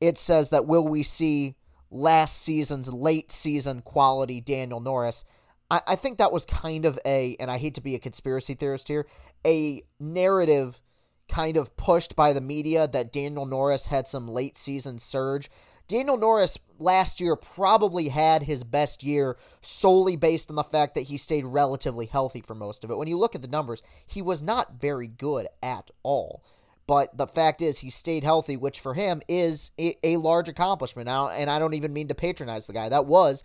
it 0.00 0.18
says 0.18 0.50
that 0.50 0.66
will 0.66 0.88
we 0.88 1.04
see 1.04 1.54
last 1.88 2.42
season's 2.42 2.92
late 2.92 3.30
season 3.30 3.80
quality 3.80 4.40
Daniel 4.40 4.80
Norris? 4.80 5.24
I, 5.70 5.80
I 5.86 5.94
think 5.94 6.18
that 6.18 6.32
was 6.32 6.44
kind 6.46 6.84
of 6.84 6.98
a, 7.06 7.36
and 7.38 7.48
I 7.48 7.58
hate 7.58 7.76
to 7.76 7.80
be 7.80 7.94
a 7.94 8.00
conspiracy 8.00 8.54
theorist 8.54 8.88
here, 8.88 9.06
a 9.46 9.84
narrative 10.00 10.80
kind 11.28 11.56
of 11.56 11.76
pushed 11.76 12.16
by 12.16 12.32
the 12.32 12.40
media 12.40 12.88
that 12.88 13.12
Daniel 13.12 13.46
Norris 13.46 13.86
had 13.86 14.08
some 14.08 14.28
late 14.28 14.56
season 14.56 14.98
surge. 14.98 15.48
Daniel 15.88 16.16
Norris 16.16 16.58
last 16.78 17.20
year 17.20 17.36
probably 17.36 18.08
had 18.08 18.42
his 18.42 18.64
best 18.64 19.04
year 19.04 19.36
solely 19.60 20.16
based 20.16 20.50
on 20.50 20.56
the 20.56 20.64
fact 20.64 20.94
that 20.94 21.02
he 21.02 21.16
stayed 21.16 21.44
relatively 21.44 22.06
healthy 22.06 22.40
for 22.40 22.54
most 22.54 22.82
of 22.82 22.90
it. 22.90 22.98
When 22.98 23.08
you 23.08 23.18
look 23.18 23.34
at 23.34 23.42
the 23.42 23.48
numbers, 23.48 23.82
he 24.06 24.20
was 24.20 24.42
not 24.42 24.80
very 24.80 25.06
good 25.06 25.46
at 25.62 25.90
all. 26.02 26.44
But 26.86 27.16
the 27.16 27.26
fact 27.26 27.62
is, 27.62 27.78
he 27.78 27.90
stayed 27.90 28.22
healthy, 28.22 28.56
which 28.56 28.78
for 28.78 28.94
him 28.94 29.20
is 29.28 29.72
a, 29.78 29.96
a 30.04 30.18
large 30.18 30.48
accomplishment. 30.48 31.06
Now, 31.06 31.30
and 31.30 31.50
I 31.50 31.58
don't 31.58 31.74
even 31.74 31.92
mean 31.92 32.08
to 32.08 32.14
patronize 32.14 32.66
the 32.66 32.72
guy. 32.72 32.88
That 32.88 33.06
was, 33.06 33.42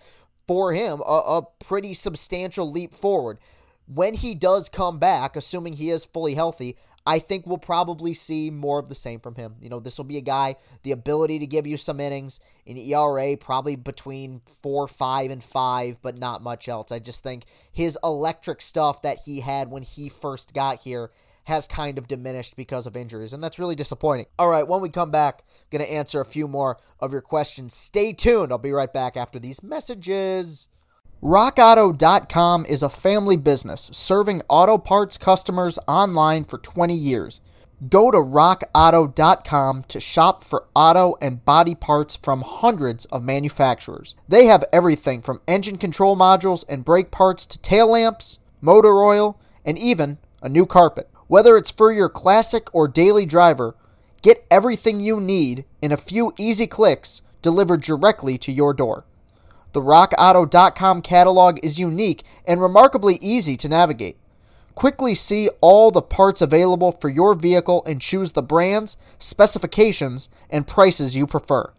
for 0.48 0.74
him, 0.74 1.02
a, 1.02 1.12
a 1.12 1.42
pretty 1.60 1.94
substantial 1.94 2.72
leap 2.72 2.94
forward. 2.94 3.40
When 3.88 4.14
he 4.14 4.36
does 4.36 4.70
come 4.70 5.00
back, 5.00 5.36
assuming 5.36 5.74
he 5.74 5.90
is 5.90 6.06
fully 6.06 6.36
healthy, 6.36 6.78
I 7.06 7.20
think 7.20 7.48
we'll 7.48 7.58
probably 7.58 8.14
see 8.14 8.52
more 8.52 8.80
of 8.80 8.90
the 8.90 8.96
same 8.96 9.20
from 9.20 9.36
him. 9.36 9.56
You 9.60 9.70
know, 9.70 9.80
this 9.80 9.98
will 9.98 10.06
be 10.06 10.18
a 10.18 10.22
guy, 10.22 10.56
the 10.84 10.92
ability 10.92 11.40
to 11.40 11.48
give 11.48 11.66
you 11.66 11.78
some 11.78 12.00
innings, 12.00 12.40
in 12.66 12.78
ERA 12.78 13.36
probably 13.38 13.76
between 13.76 14.42
four, 14.46 14.88
five, 14.88 15.32
and 15.32 15.44
five, 15.44 16.00
but 16.02 16.18
not 16.18 16.44
much 16.44 16.70
else. 16.70 16.92
I 16.92 17.00
just 17.00 17.24
think 17.24 17.46
his 17.72 17.98
electric 18.04 18.62
stuff 18.62 19.02
that 19.02 19.20
he 19.26 19.40
had 19.40 19.72
when 19.72 19.84
he 19.84 20.10
first 20.10 20.54
got 20.54 20.82
here 20.82 21.12
has 21.46 21.66
kind 21.66 21.98
of 21.98 22.08
diminished 22.08 22.56
because 22.56 22.86
of 22.86 22.96
injuries, 22.96 23.34
and 23.34 23.44
that's 23.44 23.58
really 23.58 23.76
disappointing. 23.76 24.28
All 24.38 24.48
right, 24.48 24.68
when 24.68 24.80
we 24.80 24.90
come 24.90 25.10
back, 25.10 25.44
I'm 25.50 25.78
going 25.78 25.86
to 25.86 25.92
answer 25.92 26.22
a 26.22 26.26
few 26.26 26.48
more 26.48 26.78
of 27.00 27.12
your 27.12 27.22
questions. 27.22 27.74
Stay 27.74 28.14
tuned. 28.14 28.52
I'll 28.52 28.60
be 28.60 28.72
right 28.72 28.92
back 28.94 29.18
after 29.18 29.40
these 29.40 29.64
messages. 29.64 30.68
RockAuto.com 31.22 32.66
is 32.66 32.82
a 32.82 32.90
family 32.90 33.38
business 33.38 33.92
serving 33.94 34.42
auto 34.50 34.80
parts 34.80 35.20
customers 35.20 35.78
online 35.88 36.44
for 36.44 36.58
20 36.58 36.96
years. 36.96 37.42
Go 37.88 38.10
to 38.10 38.18
rockauto.com 38.18 39.84
to 39.84 40.00
shop 40.00 40.44
for 40.44 40.66
auto 40.76 41.16
and 41.22 41.46
body 41.46 41.76
parts 41.76 42.16
from 42.16 42.42
hundreds 42.42 43.06
of 43.06 43.24
manufacturers. 43.24 44.16
They 44.28 44.48
have 44.48 44.66
everything 44.74 45.22
from 45.22 45.42
engine 45.48 45.78
control 45.78 46.18
modules 46.18 46.66
and 46.68 46.84
brake 46.84 47.12
parts 47.12 47.46
to 47.48 47.60
tail 47.60 47.92
lamps, 47.92 48.40
motor 48.60 49.04
oil, 49.04 49.40
and 49.64 49.78
even 49.78 50.18
a 50.42 50.50
new 50.50 50.66
carpet. 50.66 51.08
Whether 51.28 51.56
it's 51.56 51.70
for 51.70 51.92
your 51.92 52.10
classic 52.10 52.68
or 52.74 52.88
daily 52.88 53.28
driver, 53.28 53.76
get 54.24 54.44
everything 54.50 55.00
you 55.00 55.22
need 55.22 55.66
in 55.84 55.92
a 55.92 55.98
few 55.98 56.34
easy 56.40 56.66
clicks 56.66 57.22
delivered 57.44 57.84
directly 57.84 58.40
to 58.40 58.52
your 58.52 58.74
door. 58.74 59.06
The 59.74 59.82
RockAuto.com 59.82 61.02
catalog 61.02 61.60
is 61.64 61.80
unique 61.80 62.24
and 62.46 62.62
remarkably 62.62 63.18
easy 63.22 63.56
to 63.58 63.70
navigate. 63.70 64.18
Quickly 64.76 65.16
see 65.16 65.50
all 65.62 65.92
the 65.92 66.02
parts 66.02 66.42
available 66.42 66.92
for 66.92 67.10
your 67.10 67.36
vehicle 67.36 67.84
and 67.86 68.02
choose 68.02 68.34
the 68.34 68.44
brands, 68.44 68.98
specifications, 69.20 70.30
and 70.50 70.68
prices 70.68 71.16
you 71.16 71.28
prefer. 71.28 71.72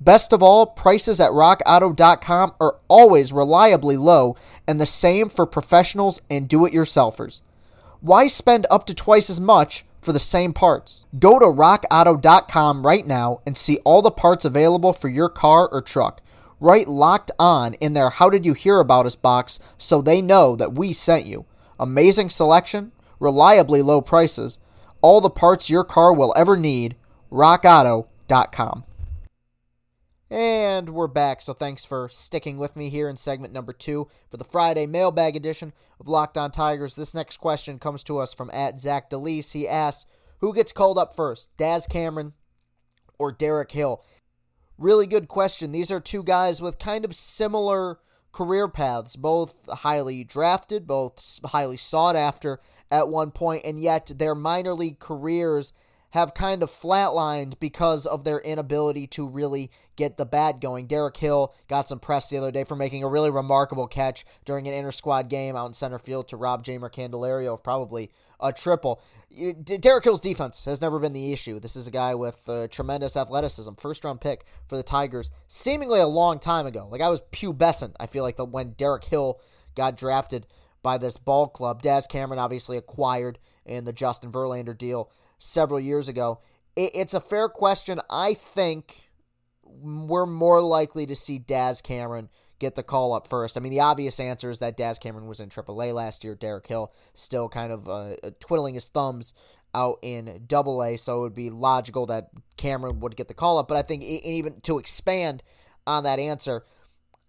Best 0.00 0.32
of 0.32 0.42
all, 0.42 0.66
prices 0.66 1.20
at 1.20 1.32
rockauto.com 1.32 2.54
are 2.60 2.76
always 2.86 3.32
reliably 3.32 3.96
low 3.96 4.36
and 4.66 4.80
the 4.80 4.86
same 4.86 5.28
for 5.28 5.44
professionals 5.44 6.20
and 6.30 6.48
do 6.48 6.64
it 6.64 6.72
yourselfers. 6.72 7.40
Why 8.00 8.28
spend 8.28 8.66
up 8.70 8.86
to 8.86 8.94
twice 8.94 9.28
as 9.28 9.40
much 9.40 9.84
for 10.00 10.12
the 10.12 10.20
same 10.20 10.52
parts? 10.52 11.04
Go 11.18 11.38
to 11.38 11.46
rockauto.com 11.46 12.86
right 12.86 13.06
now 13.06 13.40
and 13.44 13.56
see 13.56 13.78
all 13.78 14.02
the 14.02 14.10
parts 14.10 14.44
available 14.44 14.92
for 14.92 15.08
your 15.08 15.28
car 15.28 15.68
or 15.68 15.82
truck. 15.82 16.22
Write 16.60 16.88
locked 16.88 17.30
on 17.38 17.74
in 17.74 17.92
their 17.92 18.10
How 18.10 18.30
Did 18.30 18.44
You 18.44 18.54
Hear 18.54 18.80
About 18.80 19.06
Us 19.06 19.14
box 19.14 19.60
so 19.76 20.02
they 20.02 20.20
know 20.20 20.56
that 20.56 20.74
we 20.74 20.92
sent 20.92 21.26
you. 21.26 21.46
Amazing 21.78 22.30
selection, 22.30 22.92
reliably 23.20 23.80
low 23.80 24.00
prices, 24.00 24.58
all 25.00 25.20
the 25.20 25.30
parts 25.30 25.70
your 25.70 25.84
car 25.84 26.12
will 26.12 26.34
ever 26.36 26.56
need. 26.56 26.96
RockAuto.com. 27.30 28.84
And 30.30 30.90
we're 30.90 31.06
back, 31.06 31.40
so 31.40 31.54
thanks 31.54 31.86
for 31.86 32.08
sticking 32.10 32.58
with 32.58 32.76
me 32.76 32.90
here 32.90 33.08
in 33.08 33.16
segment 33.16 33.52
number 33.52 33.72
two 33.72 34.08
for 34.30 34.36
the 34.36 34.44
Friday 34.44 34.84
mailbag 34.84 35.36
edition 35.36 35.72
of 35.98 36.08
Locked 36.08 36.36
On 36.36 36.50
Tigers. 36.50 36.96
This 36.96 37.14
next 37.14 37.38
question 37.38 37.78
comes 37.78 38.02
to 38.04 38.18
us 38.18 38.34
from 38.34 38.50
at 38.52 38.78
Zach 38.78 39.08
DeLeese. 39.08 39.52
He 39.52 39.66
asks, 39.66 40.04
Who 40.40 40.52
gets 40.52 40.72
called 40.72 40.98
up 40.98 41.14
first, 41.14 41.48
Daz 41.56 41.86
Cameron 41.86 42.34
or 43.18 43.32
Derek 43.32 43.72
Hill? 43.72 44.04
Really 44.78 45.08
good 45.08 45.26
question. 45.26 45.72
These 45.72 45.90
are 45.90 45.98
two 45.98 46.22
guys 46.22 46.62
with 46.62 46.78
kind 46.78 47.04
of 47.04 47.16
similar 47.16 47.98
career 48.30 48.68
paths, 48.68 49.16
both 49.16 49.68
highly 49.68 50.22
drafted, 50.22 50.86
both 50.86 51.40
highly 51.46 51.76
sought 51.76 52.14
after 52.14 52.60
at 52.88 53.08
one 53.08 53.32
point, 53.32 53.62
and 53.64 53.80
yet 53.80 54.12
their 54.16 54.36
minor 54.36 54.74
league 54.74 55.00
careers 55.00 55.72
have 56.10 56.34
kind 56.34 56.62
of 56.62 56.70
flatlined 56.70 57.58
because 57.60 58.06
of 58.06 58.24
their 58.24 58.38
inability 58.40 59.06
to 59.06 59.28
really 59.28 59.70
get 59.96 60.16
the 60.16 60.24
bat 60.24 60.60
going. 60.60 60.86
Derek 60.86 61.16
Hill 61.16 61.54
got 61.68 61.88
some 61.88 61.98
press 61.98 62.30
the 62.30 62.38
other 62.38 62.50
day 62.50 62.64
for 62.64 62.76
making 62.76 63.04
a 63.04 63.08
really 63.08 63.30
remarkable 63.30 63.86
catch 63.86 64.24
during 64.44 64.66
an 64.66 64.74
inter 64.74 64.90
squad 64.90 65.28
game 65.28 65.56
out 65.56 65.66
in 65.66 65.74
center 65.74 65.98
field 65.98 66.28
to 66.28 66.36
rob 66.36 66.64
Jeimer 66.64 66.92
Candelario 66.92 67.52
of 67.52 67.62
probably 67.62 68.10
a 68.40 68.52
triple. 68.52 69.02
Derek 69.80 70.04
Hill's 70.04 70.20
defense 70.20 70.64
has 70.64 70.80
never 70.80 70.98
been 70.98 71.12
the 71.12 71.32
issue. 71.32 71.60
This 71.60 71.76
is 71.76 71.86
a 71.86 71.90
guy 71.90 72.14
with 72.14 72.48
uh, 72.48 72.68
tremendous 72.68 73.16
athleticism, 73.16 73.74
first 73.74 74.04
round 74.04 74.20
pick 74.20 74.44
for 74.66 74.76
the 74.76 74.82
Tigers, 74.82 75.30
seemingly 75.48 76.00
a 76.00 76.06
long 76.06 76.38
time 76.38 76.66
ago. 76.66 76.88
Like 76.90 77.02
I 77.02 77.08
was 77.08 77.20
pubescent, 77.32 77.94
I 78.00 78.06
feel 78.06 78.24
like, 78.24 78.36
the, 78.36 78.44
when 78.44 78.72
Derek 78.72 79.04
Hill 79.04 79.40
got 79.74 79.96
drafted 79.96 80.46
by 80.82 80.96
this 80.96 81.16
ball 81.16 81.48
club. 81.48 81.82
Daz 81.82 82.06
Cameron 82.06 82.38
obviously 82.38 82.76
acquired 82.76 83.38
in 83.66 83.84
the 83.84 83.92
Justin 83.92 84.32
Verlander 84.32 84.76
deal 84.76 85.10
several 85.38 85.80
years 85.80 86.08
ago. 86.08 86.40
It, 86.76 86.92
it's 86.94 87.14
a 87.14 87.20
fair 87.20 87.48
question. 87.48 88.00
I 88.10 88.34
think 88.34 89.08
we're 89.62 90.26
more 90.26 90.60
likely 90.60 91.06
to 91.06 91.16
see 91.16 91.38
Daz 91.38 91.80
Cameron 91.80 92.28
get 92.58 92.74
the 92.74 92.82
call 92.82 93.12
up 93.12 93.26
first. 93.26 93.56
I 93.56 93.60
mean, 93.60 93.70
the 93.70 93.80
obvious 93.80 94.18
answer 94.18 94.50
is 94.50 94.58
that 94.58 94.76
Daz 94.76 94.98
Cameron 94.98 95.26
was 95.26 95.40
in 95.40 95.48
AAA 95.48 95.94
last 95.94 96.24
year. 96.24 96.34
Derek 96.34 96.66
Hill 96.66 96.92
still 97.14 97.48
kind 97.48 97.72
of 97.72 97.88
uh, 97.88 98.16
uh, 98.22 98.30
twiddling 98.40 98.74
his 98.74 98.88
thumbs 98.88 99.34
out 99.74 99.98
in 100.02 100.44
Double 100.46 100.82
A, 100.82 100.96
so 100.96 101.18
it 101.18 101.20
would 101.20 101.34
be 101.34 101.50
logical 101.50 102.06
that 102.06 102.30
Cameron 102.56 103.00
would 103.00 103.16
get 103.16 103.28
the 103.28 103.34
call 103.34 103.58
up. 103.58 103.68
But 103.68 103.76
I 103.76 103.82
think 103.82 104.02
even 104.02 104.60
to 104.62 104.78
expand 104.78 105.42
on 105.86 106.04
that 106.04 106.18
answer, 106.18 106.64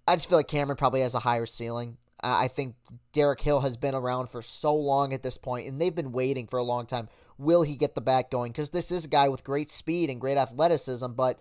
I 0.07 0.15
just 0.15 0.29
feel 0.29 0.39
like 0.39 0.47
Cameron 0.47 0.77
probably 0.77 1.01
has 1.01 1.15
a 1.15 1.19
higher 1.19 1.45
ceiling. 1.45 1.97
I 2.21 2.47
think 2.47 2.75
Derek 3.13 3.39
Hill 3.39 3.61
has 3.61 3.77
been 3.77 3.95
around 3.95 4.27
for 4.27 4.41
so 4.41 4.75
long 4.75 5.13
at 5.13 5.23
this 5.23 5.37
point, 5.37 5.67
and 5.67 5.79
they've 5.79 5.95
been 5.95 6.11
waiting 6.11 6.47
for 6.47 6.57
a 6.57 6.63
long 6.63 6.85
time. 6.85 7.07
Will 7.39 7.63
he 7.63 7.77
get 7.77 7.95
the 7.95 8.01
bat 8.01 8.29
going? 8.29 8.51
Because 8.51 8.69
this 8.69 8.91
is 8.91 9.05
a 9.05 9.07
guy 9.09 9.29
with 9.29 9.43
great 9.43 9.71
speed 9.71 10.09
and 10.09 10.21
great 10.21 10.37
athleticism, 10.37 11.13
but 11.13 11.39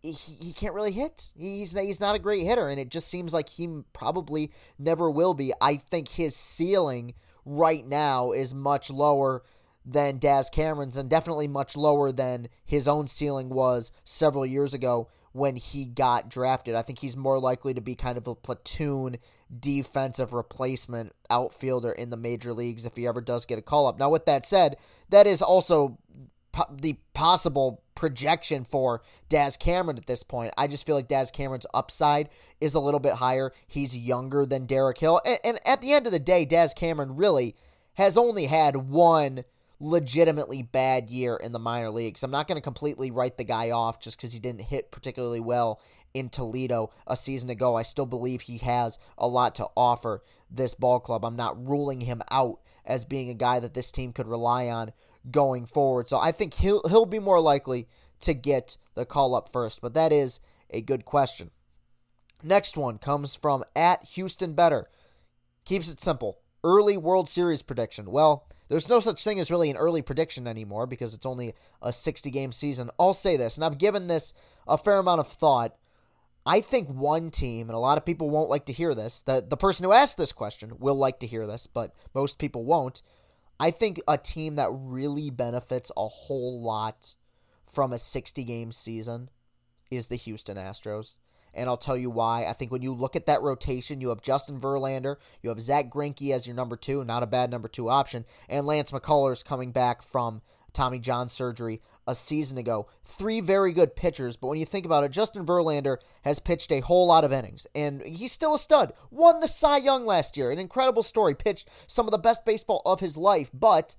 he, 0.00 0.12
he 0.12 0.52
can't 0.52 0.74
really 0.74 0.92
hit. 0.92 1.32
He's 1.38 1.74
he's 1.74 2.00
not 2.00 2.16
a 2.16 2.18
great 2.18 2.44
hitter, 2.44 2.68
and 2.68 2.80
it 2.80 2.88
just 2.88 3.08
seems 3.08 3.34
like 3.34 3.48
he 3.48 3.68
probably 3.92 4.50
never 4.78 5.10
will 5.10 5.34
be. 5.34 5.52
I 5.60 5.76
think 5.76 6.08
his 6.08 6.34
ceiling 6.34 7.14
right 7.44 7.86
now 7.86 8.32
is 8.32 8.54
much 8.54 8.90
lower 8.90 9.42
than 9.84 10.18
Daz 10.18 10.50
Cameron's, 10.50 10.96
and 10.96 11.08
definitely 11.08 11.46
much 11.46 11.76
lower 11.76 12.10
than 12.10 12.48
his 12.64 12.88
own 12.88 13.06
ceiling 13.06 13.50
was 13.50 13.92
several 14.04 14.46
years 14.46 14.74
ago 14.74 15.08
when 15.32 15.56
he 15.56 15.84
got 15.84 16.30
drafted. 16.30 16.74
I 16.74 16.82
think 16.82 17.00
he's 17.00 17.16
more 17.16 17.38
likely 17.38 17.74
to 17.74 17.80
be 17.82 17.94
kind 17.94 18.16
of 18.16 18.26
a 18.26 18.34
platoon 18.34 19.18
defensive 19.60 20.32
replacement 20.32 21.12
outfielder 21.30 21.92
in 21.92 22.10
the 22.10 22.16
major 22.16 22.52
leagues 22.52 22.84
if 22.84 22.96
he 22.96 23.06
ever 23.06 23.20
does 23.20 23.44
get 23.44 23.58
a 23.58 23.62
call 23.62 23.86
up. 23.86 23.98
Now, 23.98 24.10
with 24.10 24.26
that 24.26 24.44
said, 24.44 24.76
that 25.08 25.26
is 25.26 25.42
also 25.42 25.98
po- 26.52 26.74
the 26.74 26.98
possible 27.14 27.82
projection 27.94 28.64
for 28.64 29.02
Daz 29.28 29.56
Cameron 29.56 29.96
at 29.96 30.06
this 30.06 30.22
point. 30.22 30.52
I 30.58 30.66
just 30.66 30.86
feel 30.86 30.96
like 30.96 31.08
Daz 31.08 31.30
Cameron's 31.30 31.66
upside 31.72 32.28
is 32.60 32.74
a 32.74 32.80
little 32.80 33.00
bit 33.00 33.14
higher. 33.14 33.52
He's 33.66 33.96
younger 33.96 34.46
than 34.46 34.66
Derek 34.66 34.98
Hill. 34.98 35.20
And, 35.24 35.38
and 35.44 35.60
at 35.66 35.80
the 35.80 35.92
end 35.92 36.06
of 36.06 36.12
the 36.12 36.18
day, 36.18 36.44
Daz 36.44 36.74
Cameron 36.74 37.16
really 37.16 37.54
has 37.94 38.18
only 38.18 38.46
had 38.46 38.76
one 38.76 39.44
legitimately 39.78 40.62
bad 40.62 41.10
year 41.10 41.36
in 41.36 41.52
the 41.52 41.58
minor 41.58 41.90
leagues. 41.90 42.22
I'm 42.22 42.30
not 42.30 42.48
going 42.48 42.56
to 42.56 42.62
completely 42.62 43.10
write 43.10 43.36
the 43.36 43.44
guy 43.44 43.70
off 43.70 44.00
just 44.00 44.16
because 44.16 44.32
he 44.32 44.38
didn't 44.38 44.62
hit 44.62 44.90
particularly 44.90 45.40
well 45.40 45.80
in 46.16 46.30
Toledo 46.30 46.90
a 47.06 47.14
season 47.14 47.50
ago. 47.50 47.76
I 47.76 47.82
still 47.82 48.06
believe 48.06 48.42
he 48.42 48.58
has 48.58 48.98
a 49.18 49.28
lot 49.28 49.54
to 49.56 49.68
offer 49.76 50.22
this 50.50 50.74
ball 50.74 50.98
club. 50.98 51.24
I'm 51.24 51.36
not 51.36 51.62
ruling 51.62 52.00
him 52.00 52.22
out 52.30 52.60
as 52.86 53.04
being 53.04 53.28
a 53.28 53.34
guy 53.34 53.60
that 53.60 53.74
this 53.74 53.92
team 53.92 54.12
could 54.12 54.26
rely 54.26 54.68
on 54.68 54.92
going 55.30 55.66
forward. 55.66 56.08
So 56.08 56.18
I 56.18 56.32
think 56.32 56.54
he'll 56.54 56.82
he'll 56.88 57.04
be 57.04 57.18
more 57.18 57.40
likely 57.40 57.86
to 58.20 58.32
get 58.32 58.78
the 58.94 59.04
call 59.04 59.34
up 59.34 59.52
first, 59.52 59.82
but 59.82 59.92
that 59.94 60.10
is 60.10 60.40
a 60.70 60.80
good 60.80 61.04
question. 61.04 61.50
Next 62.42 62.76
one 62.76 62.98
comes 62.98 63.34
from 63.34 63.64
at 63.74 64.04
Houston 64.14 64.54
Better. 64.54 64.86
Keeps 65.64 65.90
it 65.90 66.00
simple. 66.00 66.38
Early 66.64 66.96
World 66.96 67.28
Series 67.28 67.62
prediction. 67.62 68.10
Well, 68.10 68.48
there's 68.68 68.88
no 68.88 69.00
such 69.00 69.22
thing 69.22 69.38
as 69.38 69.50
really 69.50 69.70
an 69.70 69.76
early 69.76 70.02
prediction 70.02 70.46
anymore 70.46 70.86
because 70.86 71.14
it's 71.14 71.26
only 71.26 71.54
a 71.82 71.92
60 71.92 72.30
game 72.30 72.52
season. 72.52 72.90
I'll 72.98 73.14
say 73.14 73.36
this, 73.36 73.56
and 73.56 73.64
I've 73.64 73.78
given 73.78 74.06
this 74.06 74.32
a 74.66 74.78
fair 74.78 74.98
amount 74.98 75.20
of 75.20 75.28
thought 75.28 75.76
I 76.46 76.60
think 76.60 76.88
one 76.88 77.30
team, 77.32 77.68
and 77.68 77.74
a 77.74 77.80
lot 77.80 77.98
of 77.98 78.06
people 78.06 78.30
won't 78.30 78.48
like 78.48 78.66
to 78.66 78.72
hear 78.72 78.94
this, 78.94 79.20
the, 79.20 79.44
the 79.46 79.56
person 79.56 79.82
who 79.84 79.92
asked 79.92 80.16
this 80.16 80.32
question 80.32 80.74
will 80.78 80.94
like 80.94 81.18
to 81.18 81.26
hear 81.26 81.44
this, 81.44 81.66
but 81.66 81.92
most 82.14 82.38
people 82.38 82.64
won't. 82.64 83.02
I 83.58 83.72
think 83.72 84.00
a 84.06 84.16
team 84.16 84.54
that 84.54 84.70
really 84.70 85.30
benefits 85.30 85.90
a 85.96 86.06
whole 86.06 86.62
lot 86.62 87.16
from 87.66 87.92
a 87.92 87.98
60 87.98 88.44
game 88.44 88.70
season 88.70 89.28
is 89.90 90.06
the 90.06 90.16
Houston 90.16 90.56
Astros. 90.56 91.16
And 91.52 91.68
I'll 91.70 91.78
tell 91.78 91.96
you 91.96 92.10
why. 92.10 92.44
I 92.44 92.52
think 92.52 92.70
when 92.70 92.82
you 92.82 92.92
look 92.92 93.16
at 93.16 93.26
that 93.26 93.42
rotation, 93.42 94.02
you 94.02 94.10
have 94.10 94.20
Justin 94.20 94.60
Verlander, 94.60 95.16
you 95.42 95.48
have 95.48 95.60
Zack 95.60 95.90
Greinke 95.90 96.32
as 96.32 96.46
your 96.46 96.54
number 96.54 96.76
two, 96.76 97.02
not 97.02 97.22
a 97.22 97.26
bad 97.26 97.50
number 97.50 97.66
two 97.66 97.88
option, 97.88 98.26
and 98.48 98.66
Lance 98.66 98.92
McCullers 98.92 99.44
coming 99.44 99.72
back 99.72 100.02
from 100.02 100.42
Tommy 100.76 100.98
John 100.98 101.28
surgery 101.28 101.80
a 102.06 102.14
season 102.14 102.58
ago. 102.58 102.86
Three 103.02 103.40
very 103.40 103.72
good 103.72 103.96
pitchers, 103.96 104.36
but 104.36 104.48
when 104.48 104.58
you 104.58 104.66
think 104.66 104.84
about 104.84 105.04
it, 105.04 105.10
Justin 105.10 105.46
Verlander 105.46 105.96
has 106.22 106.38
pitched 106.38 106.70
a 106.70 106.80
whole 106.80 107.06
lot 107.08 107.24
of 107.24 107.32
innings, 107.32 107.66
and 107.74 108.02
he's 108.02 108.30
still 108.30 108.54
a 108.54 108.58
stud. 108.58 108.92
Won 109.10 109.40
the 109.40 109.48
Cy 109.48 109.78
Young 109.78 110.04
last 110.04 110.36
year. 110.36 110.50
An 110.50 110.58
incredible 110.58 111.02
story. 111.02 111.34
Pitched 111.34 111.68
some 111.86 112.06
of 112.06 112.12
the 112.12 112.18
best 112.18 112.44
baseball 112.44 112.82
of 112.84 113.00
his 113.00 113.16
life, 113.16 113.50
but 113.54 113.96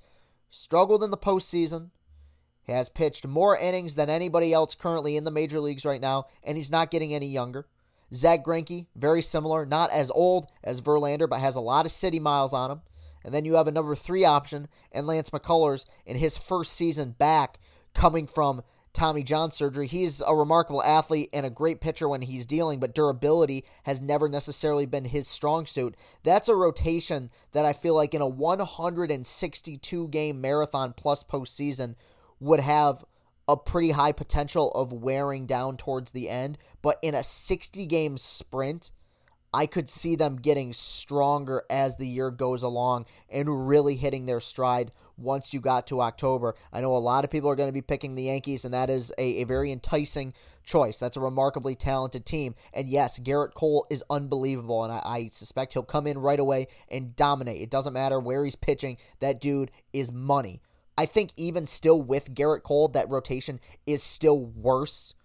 struggled 0.51 1.03
in 1.03 1.09
the 1.09 1.17
postseason. 1.17 1.89
He 2.61 2.73
has 2.73 2.89
pitched 2.89 3.25
more 3.25 3.57
innings 3.57 3.95
than 3.95 4.09
anybody 4.09 4.53
else 4.53 4.75
currently 4.75 5.17
in 5.17 5.23
the 5.23 5.31
major 5.31 5.59
leagues 5.59 5.83
right 5.85 6.01
now, 6.01 6.25
and 6.43 6.57
he's 6.57 6.71
not 6.71 6.91
getting 6.91 7.13
any 7.13 7.27
younger. 7.27 7.65
Zack 8.13 8.45
Greinke, 8.45 8.85
very 8.95 9.21
similar, 9.21 9.65
not 9.65 9.89
as 9.91 10.11
old 10.11 10.47
as 10.63 10.81
Verlander, 10.81 11.27
but 11.27 11.39
has 11.39 11.55
a 11.55 11.61
lot 11.61 11.85
of 11.85 11.91
city 11.91 12.19
miles 12.19 12.53
on 12.53 12.71
him. 12.71 12.81
And 13.23 13.33
then 13.33 13.45
you 13.45 13.55
have 13.55 13.67
a 13.67 13.71
number 13.71 13.95
three 13.95 14.25
option 14.25 14.67
and 14.91 15.07
Lance 15.07 15.29
McCullers 15.29 15.85
in 16.05 16.17
his 16.17 16.37
first 16.37 16.73
season 16.73 17.11
back 17.11 17.59
coming 17.93 18.27
from 18.27 18.61
Tommy 18.97 19.21
John 19.21 19.51
surgery. 19.51 19.85
He's 19.85 20.21
a 20.25 20.35
remarkable 20.35 20.81
athlete 20.81 21.29
and 21.31 21.45
a 21.45 21.51
great 21.51 21.81
pitcher 21.81 22.09
when 22.09 22.23
he's 22.23 22.47
dealing, 22.47 22.79
but 22.79 22.95
durability 22.95 23.63
has 23.83 24.01
never 24.01 24.27
necessarily 24.27 24.87
been 24.87 25.05
his 25.05 25.27
strong 25.27 25.67
suit. 25.67 25.95
That's 26.23 26.49
a 26.49 26.55
rotation 26.55 27.29
that 27.51 27.63
I 27.63 27.73
feel 27.73 27.93
like 27.93 28.15
in 28.15 28.21
a 28.21 28.27
162 28.27 30.07
game 30.07 30.41
marathon 30.41 30.93
plus 30.97 31.23
postseason 31.23 31.93
would 32.39 32.59
have 32.59 33.03
a 33.47 33.55
pretty 33.55 33.91
high 33.91 34.13
potential 34.13 34.71
of 34.71 34.91
wearing 34.91 35.45
down 35.45 35.77
towards 35.77 36.11
the 36.11 36.27
end, 36.27 36.57
but 36.81 36.97
in 37.03 37.13
a 37.13 37.23
60 37.23 37.85
game 37.85 38.17
sprint, 38.17 38.91
I 39.57 39.65
could 39.65 39.89
see 39.89 40.15
them 40.15 40.35
getting 40.35 40.71
stronger 40.71 41.63
as 41.67 41.97
the 41.97 42.07
year 42.07 42.29
goes 42.29 42.61
along 42.61 43.07
and 43.27 43.67
really 43.67 43.95
hitting 43.95 44.27
their 44.27 44.39
stride 44.39 44.91
once 45.17 45.51
you 45.51 45.59
got 45.59 45.87
to 45.87 45.99
October. 45.99 46.53
I 46.71 46.81
know 46.81 46.95
a 46.95 46.99
lot 46.99 47.23
of 47.25 47.31
people 47.31 47.49
are 47.49 47.55
going 47.55 47.67
to 47.67 47.73
be 47.73 47.81
picking 47.81 48.13
the 48.13 48.25
Yankees, 48.25 48.65
and 48.65 48.73
that 48.75 48.91
is 48.91 49.11
a, 49.17 49.41
a 49.41 49.45
very 49.45 49.71
enticing 49.71 50.35
choice. 50.63 50.99
That's 50.99 51.17
a 51.17 51.21
remarkably 51.21 51.73
talented 51.73 52.23
team. 52.23 52.53
And 52.71 52.87
yes, 52.87 53.17
Gerrit 53.17 53.55
Cole 53.55 53.87
is 53.89 54.03
unbelievable, 54.11 54.83
and 54.83 54.93
I, 54.93 55.01
I 55.03 55.29
suspect 55.29 55.73
he'll 55.73 55.81
come 55.81 56.05
in 56.05 56.19
right 56.19 56.39
away 56.39 56.67
and 56.87 57.15
dominate. 57.15 57.59
It 57.59 57.71
doesn't 57.71 57.93
matter 57.93 58.19
where 58.19 58.45
he's 58.45 58.55
pitching, 58.55 58.97
that 59.21 59.41
dude 59.41 59.71
is 59.91 60.11
money. 60.11 60.61
I 60.99 61.07
think 61.07 61.31
even 61.35 61.65
still 61.65 61.99
with 61.99 62.35
Gerrit 62.35 62.61
Cole, 62.61 62.89
that 62.89 63.09
rotation 63.09 63.59
is 63.87 64.03
still 64.03 64.45
worse 64.45 65.15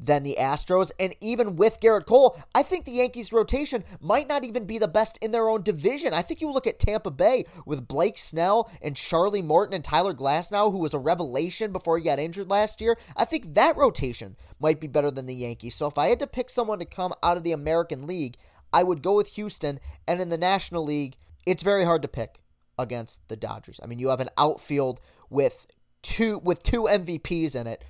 than 0.00 0.22
the 0.22 0.36
Astros. 0.38 0.90
And 0.98 1.14
even 1.20 1.56
with 1.56 1.80
Gerrit 1.80 2.06
Cole, 2.06 2.40
I 2.54 2.62
think 2.62 2.84
the 2.84 2.92
Yankees' 2.92 3.32
rotation 3.32 3.84
might 4.00 4.28
not 4.28 4.44
even 4.44 4.64
be 4.64 4.78
the 4.78 4.88
best 4.88 5.18
in 5.20 5.30
their 5.30 5.48
own 5.48 5.62
division. 5.62 6.14
I 6.14 6.22
think 6.22 6.40
you 6.40 6.50
look 6.50 6.66
at 6.66 6.78
Tampa 6.78 7.10
Bay 7.10 7.44
with 7.66 7.86
Blake 7.86 8.18
Snell 8.18 8.70
and 8.80 8.96
Charlie 8.96 9.42
Morton 9.42 9.74
and 9.74 9.84
Tyler 9.84 10.14
Glasnow, 10.14 10.72
who 10.72 10.78
was 10.78 10.94
a 10.94 10.98
revelation 10.98 11.72
before 11.72 11.98
he 11.98 12.04
got 12.04 12.18
injured 12.18 12.50
last 12.50 12.80
year. 12.80 12.96
I 13.16 13.24
think 13.24 13.54
that 13.54 13.76
rotation 13.76 14.36
might 14.58 14.80
be 14.80 14.86
better 14.86 15.10
than 15.10 15.26
the 15.26 15.34
Yankees. 15.34 15.74
So 15.74 15.86
if 15.86 15.98
I 15.98 16.08
had 16.08 16.18
to 16.20 16.26
pick 16.26 16.50
someone 16.50 16.78
to 16.78 16.84
come 16.84 17.12
out 17.22 17.36
of 17.36 17.42
the 17.42 17.52
American 17.52 18.06
League, 18.06 18.36
I 18.72 18.82
would 18.82 19.02
go 19.02 19.14
with 19.14 19.34
Houston. 19.34 19.80
And 20.08 20.20
in 20.20 20.30
the 20.30 20.38
National 20.38 20.84
League, 20.84 21.16
it's 21.44 21.62
very 21.62 21.84
hard 21.84 22.02
to 22.02 22.08
pick 22.08 22.40
against 22.78 23.28
the 23.28 23.36
Dodgers. 23.36 23.80
I 23.82 23.86
mean, 23.86 23.98
you 23.98 24.08
have 24.08 24.20
an 24.20 24.30
outfield 24.38 25.00
with 25.28 25.66
two 26.02 26.38
with 26.38 26.62
two 26.62 26.84
MVPs 26.84 27.54
in 27.54 27.66
it 27.66 27.70
it, 27.70 27.84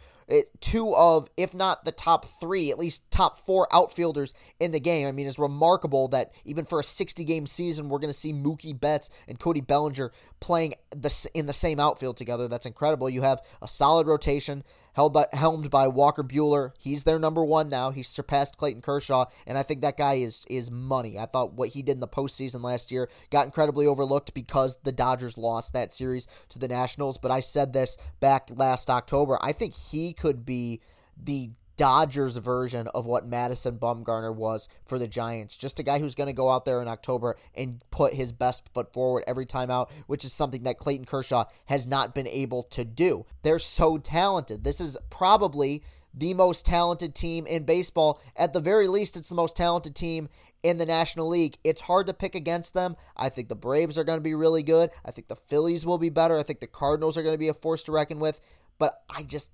two 0.61 0.95
of, 0.95 1.29
if 1.37 1.55
not 1.55 1.85
the 1.85 1.93
top 1.93 2.25
three, 2.25 2.71
at 2.71 2.79
least 2.79 3.11
top 3.11 3.39
four 3.39 3.69
outfielders 3.73 4.35
in 4.59 4.71
the 4.73 4.81
game. 4.81 5.07
I 5.07 5.13
mean, 5.13 5.27
it's 5.27 5.39
remarkable 5.39 6.09
that 6.09 6.33
even 6.45 6.65
for 6.65 6.81
a 6.81 6.85
60 6.85 7.25
game 7.25 7.47
season, 7.47 7.89
we're 7.89 7.99
going 7.99 8.13
to 8.13 8.19
see 8.19 8.33
Mookie 8.33 8.79
Betts 8.79 9.11
and 9.29 9.39
Cody 9.39 9.61
Bellinger 9.61 10.13
playing 10.41 10.75
the, 10.91 11.29
in 11.35 11.47
the 11.47 11.53
same 11.53 11.81
outfield 11.81 12.17
together. 12.17 12.49
That's 12.49 12.67
incredible. 12.67 13.11
You 13.11 13.23
have 13.23 13.41
a 13.63 13.69
solid 13.69 14.07
rotation 14.07 14.65
held 14.95 15.13
by, 15.13 15.27
helmed 15.33 15.71
by 15.71 15.89
Walker 15.89 16.23
Buehler. 16.23 16.73
He's 16.79 17.05
their 17.05 17.19
number 17.19 17.45
one 17.45 17.69
now. 17.69 17.91
He's 17.91 18.09
surpassed 18.09 18.57
Clayton 18.57 18.83
Kershaw, 18.83 19.27
and 19.47 19.57
I 19.57 19.63
think 19.63 19.81
that 19.83 19.97
guy 19.97 20.15
is 20.15 20.47
is 20.49 20.71
money. 20.71 21.19
I 21.19 21.27
thought 21.27 21.55
what 21.55 21.71
he 21.71 21.83
did 21.83 21.93
in 21.93 22.01
the 22.01 22.09
postseason 22.09 22.63
last 22.63 22.91
year 22.91 23.09
got 23.31 23.47
incredibly 23.47 23.87
overlooked 23.87 24.35
because 24.35 24.79
the 24.83 24.93
Dodgers 24.93 25.39
lost 25.39 25.73
that 25.73 25.93
series 25.93 26.27
to 26.51 26.59
the 26.59 26.69
Nationals. 26.69 27.19
But 27.19 27.31
I 27.31 27.41
said 27.41 27.73
this 27.73 27.97
back 28.21 28.51
last 28.55 28.91
October. 28.91 29.39
I 29.41 29.53
think 29.53 29.75
he 29.75 30.13
could 30.13 30.45
be 30.45 30.81
the 31.17 31.51
Dodgers 31.81 32.37
version 32.37 32.89
of 32.89 33.07
what 33.07 33.27
Madison 33.27 33.79
Bumgarner 33.79 34.37
was 34.37 34.69
for 34.85 34.99
the 34.99 35.09
Giants. 35.09 35.57
Just 35.57 35.79
a 35.79 35.83
guy 35.83 35.99
who's 35.99 36.15
going 36.15 36.27
to 36.27 36.35
go 36.35 36.51
out 36.51 36.67
there 36.67 36.83
in 36.83 36.89
October 36.89 37.39
and 37.55 37.83
put 37.91 38.13
his 38.13 38.35
best 38.35 38.69
foot 38.75 38.93
forward 38.93 39.25
every 39.27 39.47
time 39.47 39.71
out, 39.71 39.91
which 40.07 40.23
is 40.23 40.31
something 40.31 40.65
that 40.65 40.77
Clayton 40.77 41.07
Kershaw 41.07 41.47
has 41.65 41.87
not 41.87 42.15
been 42.15 42.27
able 42.27 42.65
to 42.65 42.85
do. 42.85 43.25
They're 43.41 43.59
so 43.59 43.97
talented. 43.97 44.63
This 44.63 44.79
is 44.79 44.99
probably 45.09 45.83
the 46.13 46.35
most 46.35 46.67
talented 46.67 47.15
team 47.15 47.47
in 47.47 47.65
baseball. 47.65 48.21
At 48.37 48.53
the 48.53 48.61
very 48.61 48.87
least, 48.87 49.17
it's 49.17 49.31
the 49.31 49.35
most 49.35 49.57
talented 49.57 49.95
team 49.95 50.29
in 50.63 50.77
the 50.77 50.85
National 50.85 51.29
League. 51.29 51.57
It's 51.65 51.81
hard 51.81 52.09
to 52.09 52.13
pick 52.13 52.35
against 52.35 52.75
them. 52.75 52.95
I 53.17 53.31
think 53.31 53.49
the 53.49 53.57
Braves 53.57 53.97
are 53.97 54.05
going 54.05 54.19
to 54.19 54.23
be 54.23 54.35
really 54.35 54.63
good. 54.63 54.91
I 55.03 55.13
think 55.13 55.29
the 55.29 55.35
Phillies 55.35 55.87
will 55.87 55.97
be 55.97 56.11
better. 56.11 56.39
I 56.39 56.43
think 56.43 56.61
the 56.61 56.67
Cardinals 56.67 57.17
are 57.17 57.23
going 57.23 57.33
to 57.33 57.39
be 57.39 57.49
a 57.49 57.55
force 57.55 57.85
to 57.85 57.93
reckon 57.93 58.21
with. 58.21 58.39
But 58.79 59.03
I 59.09 59.23
just, 59.23 59.51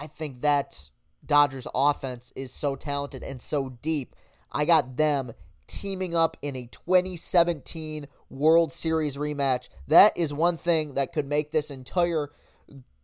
I 0.00 0.06
think 0.06 0.40
that 0.40 0.88
Dodgers 1.26 1.66
offense 1.74 2.32
is 2.36 2.52
so 2.52 2.76
talented 2.76 3.22
and 3.22 3.40
so 3.40 3.70
deep. 3.82 4.14
I 4.52 4.64
got 4.64 4.96
them 4.96 5.32
teaming 5.66 6.14
up 6.14 6.36
in 6.42 6.56
a 6.56 6.66
2017 6.66 8.06
World 8.30 8.72
Series 8.72 9.16
rematch. 9.16 9.68
That 9.88 10.16
is 10.16 10.32
one 10.32 10.56
thing 10.56 10.94
that 10.94 11.12
could 11.12 11.26
make 11.26 11.50
this 11.50 11.70
entire 11.70 12.30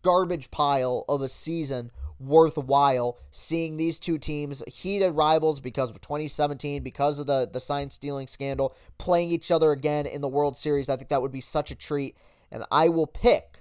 garbage 0.02 0.50
pile 0.50 1.05
of 1.09 1.23
a 1.23 1.29
season 1.29 1.91
worthwhile 2.19 3.19
seeing 3.33 3.76
these 3.76 3.99
two 3.99 4.17
teams 4.17 4.62
heated 4.69 5.11
rivals 5.11 5.59
because 5.59 5.91
of 5.91 6.00
2017 6.00 6.81
because 6.83 7.19
of 7.19 7.26
the 7.26 7.49
the 7.52 7.59
sign 7.59 7.91
stealing 7.91 8.29
scandal 8.29 8.76
playing 8.97 9.29
each 9.31 9.50
other 9.50 9.73
again 9.73 10.07
in 10.07 10.21
the 10.21 10.29
World 10.29 10.57
Series 10.57 10.88
I 10.88 10.97
think 10.97 11.09
that 11.09 11.21
would 11.21 11.33
be 11.33 11.41
such 11.41 11.73
a 11.73 11.75
treat 11.75 12.17
and 12.52 12.64
I 12.71 12.88
will 12.88 13.09
pick 13.09 13.52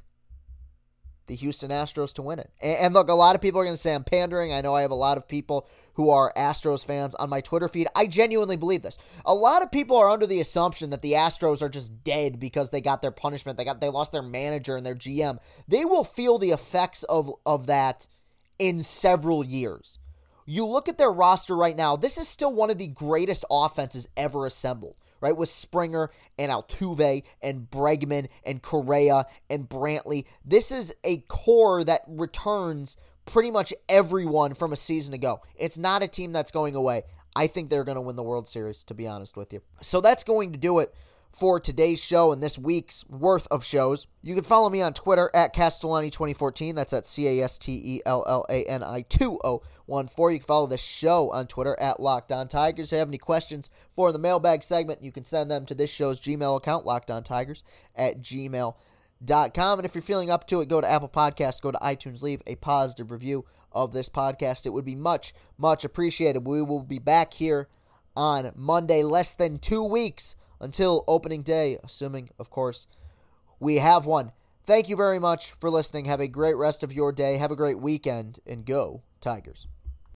the 1.32 1.38
Houston 1.38 1.72
Astros 1.72 2.12
to 2.16 2.22
win 2.22 2.40
it. 2.40 2.52
And, 2.60 2.78
and 2.78 2.94
look, 2.94 3.08
a 3.08 3.14
lot 3.14 3.36
of 3.36 3.42
people 3.42 3.62
are 3.62 3.64
going 3.64 3.74
to 3.74 3.82
say 3.82 3.96
I'm 3.96 4.04
pandering. 4.04 4.52
I 4.52 4.60
know 4.60 4.76
I 4.76 4.82
have 4.82 4.92
a 4.92 4.96
lot 4.96 5.16
of 5.18 5.30
people 5.30 5.66
who 5.94 6.10
are 6.10 6.34
Astros 6.36 6.86
fans 6.86 7.16
on 7.16 7.30
my 7.30 7.40
Twitter 7.40 7.70
feed. 7.70 7.88
I 7.96 8.06
genuinely 8.06 8.58
believe 8.58 8.82
this. 8.82 8.98
A 9.26 9.34
lot 9.34 9.64
of 9.64 9.72
people 9.72 9.96
are 9.96 10.10
under 10.10 10.28
the 10.28 10.42
assumption 10.42 10.90
that 10.90 11.02
the 11.02 11.14
Astros 11.14 11.62
are 11.62 11.70
just 11.70 12.04
dead 12.04 12.38
because 12.38 12.70
they 12.70 12.82
got 12.82 13.02
their 13.02 13.12
punishment. 13.12 13.58
They 13.58 13.64
got 13.64 13.80
they 13.80 13.88
lost 13.88 14.12
their 14.12 14.22
manager 14.22 14.76
and 14.76 14.86
their 14.86 14.94
GM. 14.94 15.40
They 15.70 15.86
will 15.86 16.04
feel 16.04 16.38
the 16.38 16.52
effects 16.52 17.04
of 17.04 17.32
of 17.46 17.68
that 17.68 18.08
in 18.60 18.82
several 18.82 19.42
years. 19.42 20.00
You 20.46 20.66
look 20.66 20.90
at 20.90 20.98
their 20.98 21.12
roster 21.12 21.56
right 21.56 21.78
now, 21.78 21.96
this 21.96 22.18
is 22.18 22.28
still 22.28 22.54
one 22.54 22.70
of 22.70 22.78
the 22.78 22.88
greatest 22.88 23.46
offenses 23.50 24.06
ever 24.18 24.46
assembled 24.46 24.96
right? 25.22 25.36
With 25.36 25.50
Springer 25.50 26.10
and 26.38 26.52
Altuve 26.52 27.24
and 27.42 27.70
Bregman 27.70 28.28
and 28.44 28.62
Correa 28.62 29.26
and 29.50 29.70
Brantley. 29.70 30.26
This 30.44 30.72
is 30.72 30.94
a 31.04 31.18
core 31.28 31.84
that 31.84 32.02
returns 32.08 32.98
pretty 33.26 33.52
much 33.52 33.74
everyone 33.88 34.54
from 34.54 34.74
a 34.74 34.78
season 34.78 35.14
ago. 35.14 35.42
It's 35.56 35.78
not 35.78 36.04
a 36.04 36.08
team 36.08 36.34
that's 36.34 36.52
going 36.52 36.76
away. 36.76 37.04
I 37.36 37.48
think 37.48 37.70
they're 37.70 37.86
going 37.86 37.96
to 37.96 38.02
win 38.02 38.18
the 38.18 38.24
World 38.24 38.48
Series, 38.48 38.84
to 38.86 38.94
be 38.94 39.08
honest 39.08 39.38
with 39.38 39.54
you. 39.54 39.62
So 39.82 40.02
that's 40.02 40.24
going 40.24 40.52
to 40.52 40.58
do 40.58 40.80
it 40.80 40.94
for 41.32 41.60
today's 41.60 42.04
show 42.04 42.32
and 42.32 42.44
this 42.44 42.58
week's 42.58 43.08
worth 43.08 43.48
of 43.50 43.64
shows. 43.64 44.08
You 44.22 44.36
can 44.36 44.44
follow 44.44 44.70
me 44.70 44.82
on 44.82 44.94
Twitter 44.94 45.32
at 45.34 45.56
Castellani2014. 45.56 46.76
That's 46.76 46.94
at 46.94 47.08
C 47.08 47.28
A 47.28 47.44
S 47.44 47.58
T 47.58 47.82
E 47.84 48.02
L 48.06 48.26
L 48.28 48.46
A 48.50 48.64
N 48.66 48.84
I 48.84 49.04
2014. 49.04 50.34
You 50.34 50.40
can 50.40 50.46
follow 50.46 50.68
the 50.68 50.78
show 50.78 51.32
on 51.32 51.48
Twitter 51.48 51.80
at 51.80 52.00
Locked 52.00 52.32
On 52.32 52.48
Tigers. 52.48 52.92
If 52.92 52.98
you 52.98 53.00
have 53.00 53.08
any 53.08 53.18
questions 53.18 53.70
for 53.94 54.12
the 54.12 54.20
mailbag 54.20 54.64
segment, 54.64 55.02
you 55.02 55.12
can 55.12 55.24
send 55.24 55.50
them 55.50 55.66
to 55.66 55.76
this 55.76 55.90
show's 55.90 56.20
Gmail 56.20 56.58
account, 56.58 56.86
Locked 56.86 57.10
On 57.10 57.24
Tigers 57.24 57.64
at 57.96 58.22
gmail.com. 58.22 59.80
And 59.80 59.86
if 59.86 59.96
you're 59.96 60.02
feeling 60.02 60.30
up 60.30 60.48
to 60.48 60.62
it, 60.62 60.68
go 60.70 60.82
to 60.82 60.90
Apple 60.90 61.10
Podcast, 61.10 61.62
go 61.62 61.72
to 61.72 61.78
iTunes, 61.80 62.22
leave 62.22 62.42
a 62.46 62.56
positive 62.56 63.12
review 63.12 63.46
of 63.72 63.94
this 63.94 64.10
podcast. 64.10 64.66
It 64.66 64.74
would 64.74 64.86
be 64.86 64.96
much, 64.96 65.34
much 65.58 65.86
appreciated. 65.86 66.46
We 66.46 66.62
will 66.62 66.84
be 66.84 67.00
back 67.00 67.34
here 67.34 67.70
on 68.16 68.52
Monday, 68.56 69.04
less 69.04 69.34
than 69.34 69.58
two 69.58 69.84
weeks 69.84 70.36
until 70.62 71.04
opening 71.08 71.42
day, 71.42 71.78
assuming, 71.84 72.30
of 72.40 72.50
course, 72.50 72.88
we 73.60 73.76
have 73.76 74.06
one. 74.06 74.32
Thank 74.64 74.88
you 74.88 74.96
very 74.96 75.20
much 75.20 75.52
for 75.52 75.70
listening. 75.70 76.06
Have 76.06 76.22
a 76.22 76.28
great 76.28 76.56
rest 76.56 76.84
of 76.84 76.94
your 76.94 77.12
day. 77.12 77.38
Have 77.38 77.52
a 77.52 77.56
great 77.56 77.80
weekend, 77.80 78.40
and 78.46 78.66
go, 78.66 79.02
Tigers. 79.20 79.68